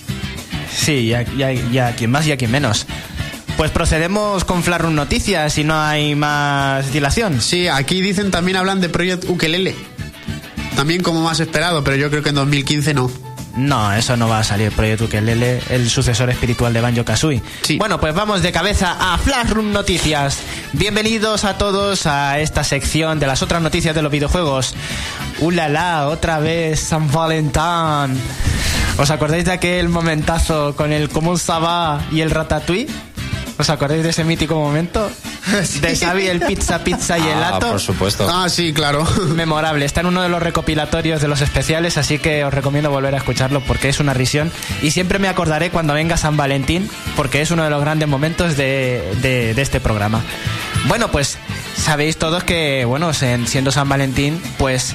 [0.75, 2.85] Sí, y a, y a- y a quien más y a quien menos.
[3.55, 7.41] Pues procedemos con Flarun Noticias si no hay más dilación.
[7.41, 9.75] Sí, aquí dicen también hablan de Project Ukelele.
[10.75, 13.09] También como más esperado, pero yo creo que en 2015 no.
[13.57, 14.71] No, eso no va a salir.
[14.71, 17.41] Project Ukelele, el sucesor espiritual de Banjo Kazooie.
[17.63, 17.77] Sí.
[17.79, 20.37] Bueno, pues vamos de cabeza a Flashroom Noticias.
[20.73, 24.75] Bienvenidos a todos a esta sección de las otras noticias de los videojuegos.
[25.39, 26.07] ¡Ulala!
[26.07, 28.21] Otra vez San Valentín.
[28.99, 32.87] ¿Os acordáis de aquel momentazo con el Común Sabá y el Ratatouille?
[33.59, 35.09] ¿Os acordáis de ese mítico momento?
[35.81, 38.27] De Xavi, el pizza, pizza y el Ah, por supuesto.
[38.29, 39.03] Ah, sí, claro.
[39.35, 39.85] memorable.
[39.85, 43.17] Está en uno de los recopilatorios de los especiales, así que os recomiendo volver a
[43.17, 44.51] escucharlo porque es una risión.
[44.81, 48.57] Y siempre me acordaré cuando venga San Valentín, porque es uno de los grandes momentos
[48.57, 50.21] de, de- de este programa.
[50.87, 51.37] Bueno, pues
[51.75, 54.93] sabéis todos que, bueno, siendo San Valentín, pues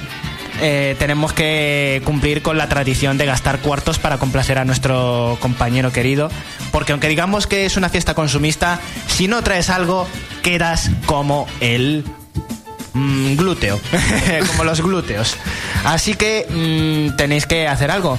[0.61, 5.91] eh, tenemos que cumplir con la tradición de gastar cuartos para complacer a nuestro compañero
[5.91, 6.29] querido.
[6.71, 10.07] Porque aunque digamos que es una fiesta consumista, si no traes algo,
[10.41, 12.05] quedas como el
[12.93, 13.79] Mm, glúteo,
[14.47, 15.35] como los glúteos.
[15.83, 18.17] Así que mm, tenéis que hacer algo.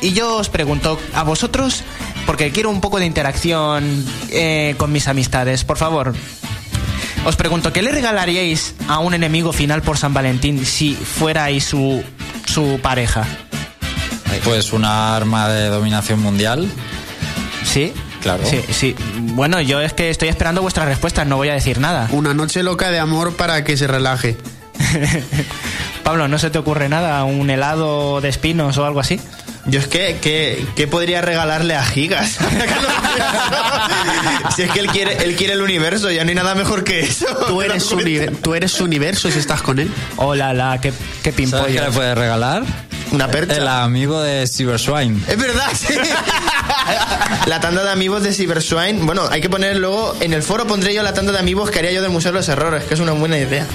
[0.00, 1.84] Y yo os pregunto, a vosotros,
[2.24, 6.14] porque quiero un poco de interacción eh, con mis amistades, por favor.
[7.26, 12.04] Os pregunto, ¿qué le regalaríais a un enemigo final por San Valentín si fuerais su,
[12.46, 13.26] su pareja?
[14.44, 16.70] Pues una arma de dominación mundial.
[17.64, 17.92] ¿Sí?
[18.22, 18.44] Claro.
[18.46, 18.94] Sí, sí.
[19.18, 22.08] Bueno, yo es que estoy esperando vuestras respuestas, no voy a decir nada.
[22.12, 24.36] Una noche loca de amor para que se relaje.
[26.04, 27.24] Pablo, ¿no se te ocurre nada?
[27.24, 29.20] ¿Un helado de espinos o algo así?
[29.68, 32.36] Yo es que, que, ¿qué podría regalarle a Gigas?
[34.56, 37.00] si es que él quiere, él quiere el universo, ya no hay nada mejor que
[37.00, 37.26] eso.
[37.48, 39.90] Tú eres, su, uni- tú eres su universo si estás con él.
[40.16, 41.84] Hola, la, qué, qué ¿Sabes qué pimpollo.
[41.84, 42.62] le puedes regalar?
[43.12, 43.56] Una percha.
[43.56, 45.20] El amigo de Cyberswine.
[45.28, 45.94] Es verdad, sí.
[47.46, 49.04] la tanda de amigos de Cyberswine.
[49.04, 50.16] Bueno, hay que poner luego.
[50.20, 52.38] En el foro pondré yo la tanda de amigos que haría yo del Museo de
[52.38, 53.66] los Errores, que es una buena idea.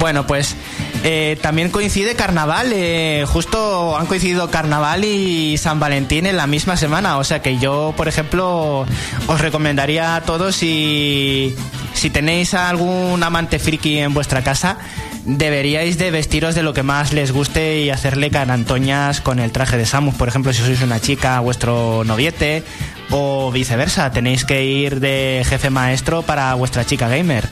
[0.00, 0.56] Bueno, pues
[1.04, 2.72] eh, también coincide Carnaval.
[2.72, 7.18] eh, justo han coincidido Carnaval y San Valentín en la misma semana.
[7.18, 8.86] O sea que yo, por ejemplo,
[9.26, 11.54] os recomendaría a todos si,
[11.94, 14.78] si tenéis algún amante friki en vuestra casa,
[15.24, 19.76] deberíais de vestiros de lo que más les guste y hacerle carantoñas con el traje
[19.76, 20.14] de Samus.
[20.14, 22.62] Por ejemplo, si sois una chica, vuestro noviete.
[23.14, 27.46] O viceversa, tenéis que ir de jefe maestro para vuestra chica gamer.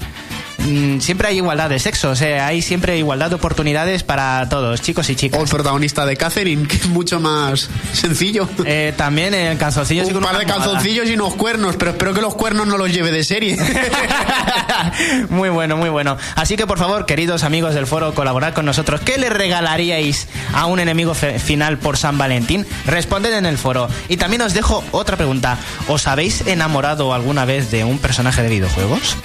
[0.66, 4.80] Mm, siempre hay igualdad de sexo, o sea, hay siempre igualdad de oportunidades para todos,
[4.82, 5.50] chicos y O el chicas.
[5.50, 8.48] protagonista de Catherine, que es mucho más sencillo.
[8.64, 12.20] Eh, también el calzoncillo sí Un par de calzoncillos y unos cuernos, pero espero que
[12.20, 13.56] los cuernos no los lleve de serie.
[15.30, 16.16] muy bueno, muy bueno.
[16.36, 19.00] Así que por favor, queridos amigos del foro, colaborad con nosotros.
[19.00, 22.66] ¿Qué le regalaríais a un enemigo final por San Valentín?
[22.86, 23.88] Responded en el foro.
[24.08, 25.58] Y también os dejo otra pregunta.
[25.88, 29.16] ¿Os habéis enamorado alguna vez de un personaje de videojuegos?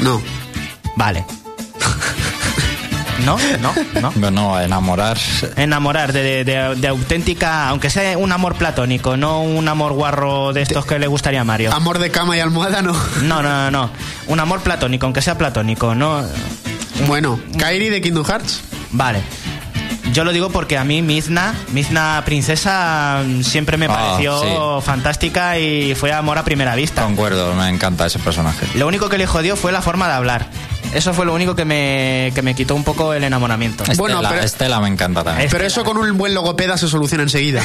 [0.00, 0.20] No.
[0.96, 1.24] Vale.
[3.24, 3.38] ¿No?
[3.60, 3.72] ¿No?
[4.02, 4.12] ¿No?
[4.16, 5.16] Bueno, enamorar.
[5.56, 10.52] Enamorar de, de- de- de auténtica, aunque sea un amor platónico, no un amor guarro
[10.52, 11.72] de estos que le gustaría a Mario.
[11.72, 12.92] Amor de cama y almohada, no.
[13.22, 13.90] No, no, no, no.
[14.26, 16.22] Un amor platónico, aunque sea platónico, no.
[17.06, 18.60] Bueno, Kairi de Kingdom Hearts.
[18.90, 19.22] Vale.
[20.12, 25.58] Yo lo digo porque a mí Mizna, Mizna princesa, mm, siempre me Ah, pareció fantástica
[25.58, 27.02] y fue amor a primera vista.
[27.02, 28.66] Concuerdo, me encanta ese personaje.
[28.74, 30.46] Lo único que le jodió fue la forma de hablar.
[30.92, 33.84] Eso fue lo único que me, que me quitó un poco el enamoramiento.
[33.96, 35.48] Bueno, Estela, pero- Estela me encanta también.
[35.50, 37.62] Pero eso con un buen logopeda se soluciona enseguida.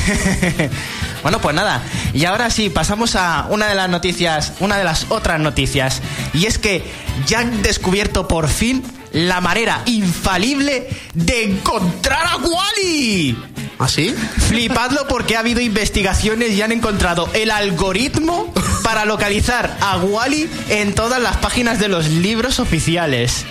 [1.24, 1.82] bueno, pues nada.
[2.14, 6.02] Y ahora sí, pasamos a una de las noticias, una de las otras noticias.
[6.34, 6.84] Y es que
[7.28, 13.38] ya han descubierto por fin la manera infalible de encontrar a Wally.
[13.80, 14.14] ¿Así?
[14.50, 18.54] Flipadlo porque ha habido investigaciones y han encontrado el algoritmo
[18.84, 23.46] para localizar a Wally en todas las páginas de los libros oficiales.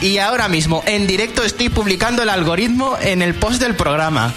[0.00, 4.32] Y ahora mismo, en directo, estoy publicando el algoritmo en el post del programa.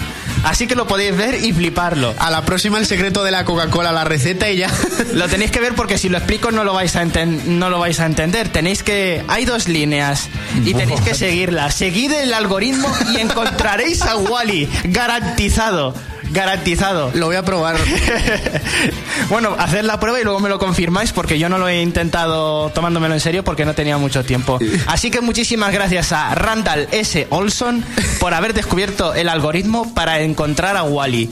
[0.46, 2.14] Así que lo podéis ver y fliparlo.
[2.20, 4.70] A la próxima el secreto de la Coca-Cola, la receta y ya.
[5.14, 7.80] Lo tenéis que ver porque si lo explico no lo vais a, enten- no lo
[7.80, 8.50] vais a entender.
[8.50, 9.24] Tenéis que...
[9.28, 10.30] Hay dos líneas
[10.64, 11.76] y tenéis que seguirlas.
[11.76, 14.70] Seguid el algoritmo y encontraréis a Wally.
[14.86, 15.94] Garantizado.
[16.32, 17.12] Garantizado.
[17.14, 17.78] Lo voy a probar.
[19.30, 22.70] bueno, haced la prueba y luego me lo confirmáis porque yo no lo he intentado
[22.72, 24.60] tomándomelo en serio porque no tenía mucho tiempo.
[24.88, 27.28] Así que muchísimas gracias a Randall S.
[27.30, 27.84] Olson
[28.20, 31.30] por haber descubierto el algoritmo para encontrar a Wally.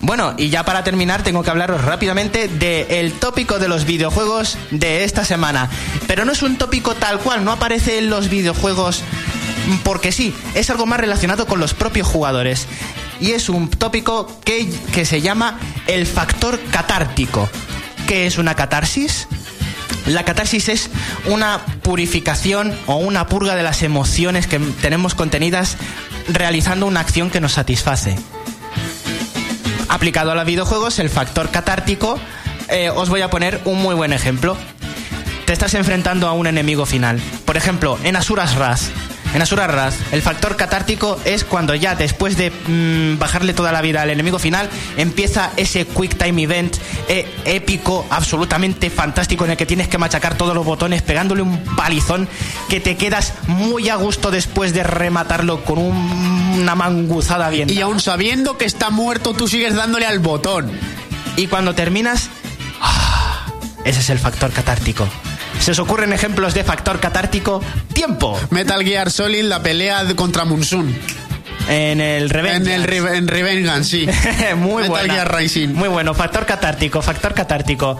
[0.00, 5.04] Bueno, y ya para terminar tengo que hablaros rápidamente del tópico de los videojuegos de
[5.04, 5.68] esta semana.
[6.06, 9.02] Pero no es un tópico tal cual, no aparece en los videojuegos
[9.82, 12.68] porque sí, es algo más relacionado con los propios jugadores.
[13.20, 17.48] Y es un tópico que, que se llama el factor catártico.
[18.06, 19.26] ¿Qué es una catarsis?
[20.06, 20.90] La catarsis es
[21.26, 25.76] una purificación o una purga de las emociones que tenemos contenidas
[26.28, 28.16] realizando una acción que nos satisface.
[29.88, 32.18] aplicado a los videojuegos, el factor catártico,
[32.68, 34.56] eh, os voy a poner un muy buen ejemplo.
[35.44, 37.20] Te estás enfrentando a un enemigo final.
[37.44, 39.05] Por ejemplo, en Asuras Wrath.
[39.36, 43.82] En Asuras Wrath, el factor catártico es cuando ya después de mm, bajarle toda la
[43.82, 46.76] vida al enemigo final, empieza ese Quick Time Event
[47.08, 51.62] eh, épico, absolutamente fantástico, en el que tienes que machacar todos los botones pegándole un
[51.76, 52.30] palizón
[52.70, 57.68] que te quedas muy a gusto después de rematarlo con un- una manguzada bien.
[57.68, 60.70] Y aún sabiendo que está muerto, tú sigues dándole al botón.
[61.36, 62.30] Y cuando terminas,
[62.80, 63.44] ¡ah!
[63.84, 65.06] ese es el factor catártico.
[65.60, 67.60] ¿Se os ocurren ejemplos de factor catártico?
[67.92, 68.38] Tiempo.
[68.50, 70.96] Metal Gear Solid, la pelea contra Munsun.
[71.68, 72.72] En el Revenge.
[72.72, 74.06] En el Re- en Revengan, sí.
[74.56, 75.14] Muy Metal buena.
[75.14, 75.68] Gear Rising.
[75.70, 77.98] Muy bueno, factor catártico, factor catártico.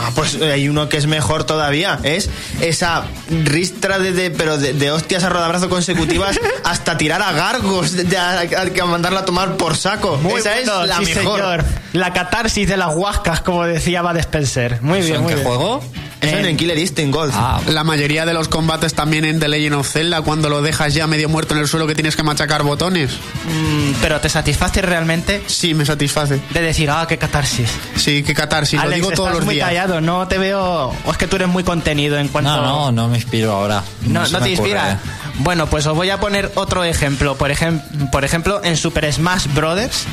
[0.00, 1.98] Ah, pues eh, hay uno que es mejor todavía.
[2.04, 2.30] Es
[2.60, 3.02] esa
[3.44, 8.04] ristra de, de- pero de, de hostias a rodabrazo consecutivas hasta tirar a gargos, de,
[8.04, 10.16] de- a, a- a mandarla a tomar por saco.
[10.18, 11.40] Muy esa bueno, es la sí, mejor.
[11.40, 11.64] señor.
[11.94, 14.80] La catarsis de las huascas, como decía Bad Spencer.
[14.82, 15.46] Muy ¿Eso bien, en muy qué bien.
[15.48, 15.82] juego?
[16.20, 17.32] Eso en Killer Instinct Gold.
[17.34, 20.92] Ah, La mayoría de los combates también en The Legend of Zelda, cuando lo dejas
[20.94, 23.12] ya medio muerto en el suelo que tienes que machacar botones.
[23.46, 26.40] Mm, pero ¿te satisface realmente Sí, me satisface.
[26.52, 27.70] de decir, ah, qué catarsis?
[27.96, 29.68] Sí, qué catarsis, Alex, lo digo todos estás los muy días.
[29.68, 30.92] callado, no te veo...
[31.04, 32.50] O es que tú eres muy contenido en cuanto...
[32.56, 33.82] no, no, no me inspiro ahora.
[34.02, 34.98] No, no te inspira.
[35.40, 37.36] Bueno, pues os voy a poner otro ejemplo.
[37.36, 40.04] Por, ejem- por ejemplo, en Super Smash Brothers,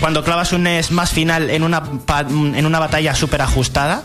[0.00, 4.02] cuando clavas un Smash final en una, pa- en una batalla súper ajustada,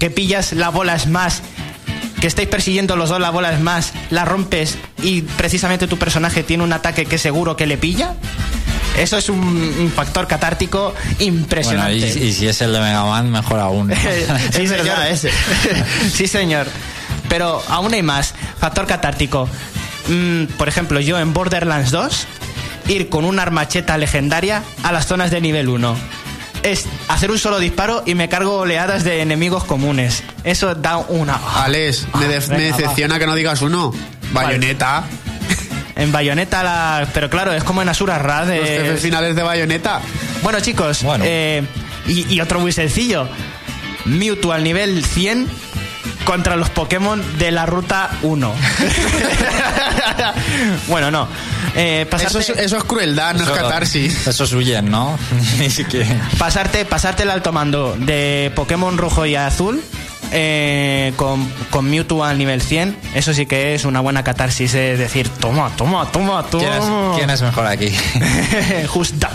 [0.00, 1.34] que pillas la bola Smash,
[2.20, 6.64] que estáis persiguiendo los dos la bola Smash, la rompes y precisamente tu personaje tiene
[6.64, 8.14] un ataque que seguro que le pilla.
[8.98, 11.96] Eso es un, un factor catártico Bueno, impresionante.
[11.96, 13.90] y, y si es el de Mega Man, mejor aún.
[14.52, 15.06] sí, Es señor.
[15.08, 15.30] ese.
[16.12, 16.66] sí, señor.
[17.28, 18.34] Pero aún hay más.
[18.58, 19.48] Factor catártico.
[20.08, 22.26] Mm, por ejemplo, yo en Borderlands 2,
[22.88, 25.96] ir con una armacheta legendaria a las zonas de nivel 1.
[26.62, 30.22] Es hacer un solo disparo y me cargo oleadas de enemigos comunes.
[30.44, 31.40] Eso da una...
[31.56, 32.76] Alex, me, de- Ah, venga, me va.
[32.76, 33.92] decepciona que no digas uno.
[34.32, 35.04] Bayonetta.
[35.96, 37.08] En Bayonetta la...
[37.12, 38.48] Pero claro, es como en Asura Rad.
[38.48, 40.00] Los jefes finales de Bayonetta.
[40.42, 41.24] Bueno, chicos, Bueno.
[41.26, 41.62] eh,
[42.06, 43.26] y, y otro muy sencillo.
[44.04, 45.46] Mewtwo al nivel 100
[46.24, 48.54] contra los Pokémon de la ruta 1.
[50.88, 51.28] bueno, no.
[51.74, 54.26] Eh, pasarte, Eso es, eso es crueldad, no es catarsis.
[54.26, 55.18] Esos huyen, ¿no?
[55.58, 56.28] Ni siquiera.
[56.38, 59.82] pasarte, pasarte el alto mando de Pokémon rojo y azul
[60.32, 64.74] eh, con, con Mewtwo al nivel 100, eso sí que es una buena catarsis.
[64.74, 66.64] Es decir, toma, toma, toma, toma.
[66.64, 67.92] ¿Quién es, quién es mejor aquí?
[68.94, 69.32] Who's that?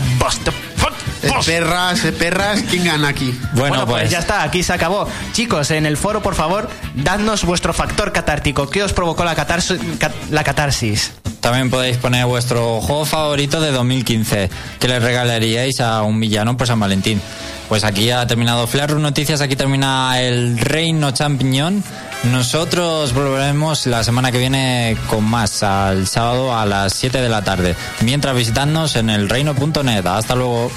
[1.45, 3.38] Perras, eh, perras, ¿quién gana aquí?
[3.53, 5.07] Bueno, pues, pues, ya está, aquí se acabó.
[5.34, 8.69] Chicos, en el foro, por favor, dadnos vuestro factor catártico.
[8.69, 11.11] ¿Qué os provocó la, catars- cat- la catarsis?
[11.41, 14.49] también podéis poner vuestro juego favorito de 2015
[14.80, 17.21] que le regalaríais a un villano por San Valentín.
[17.69, 21.84] Pues aquí ha terminado Flash Noticias, aquí termina el Reino Champiñón.
[22.32, 27.43] Nosotros volveremos la semana que viene con más, al sábado a las 7 de la
[27.43, 27.76] tarde.
[28.01, 30.05] Mientras visitadnos en el reino.net.
[30.05, 30.71] Hasta luego.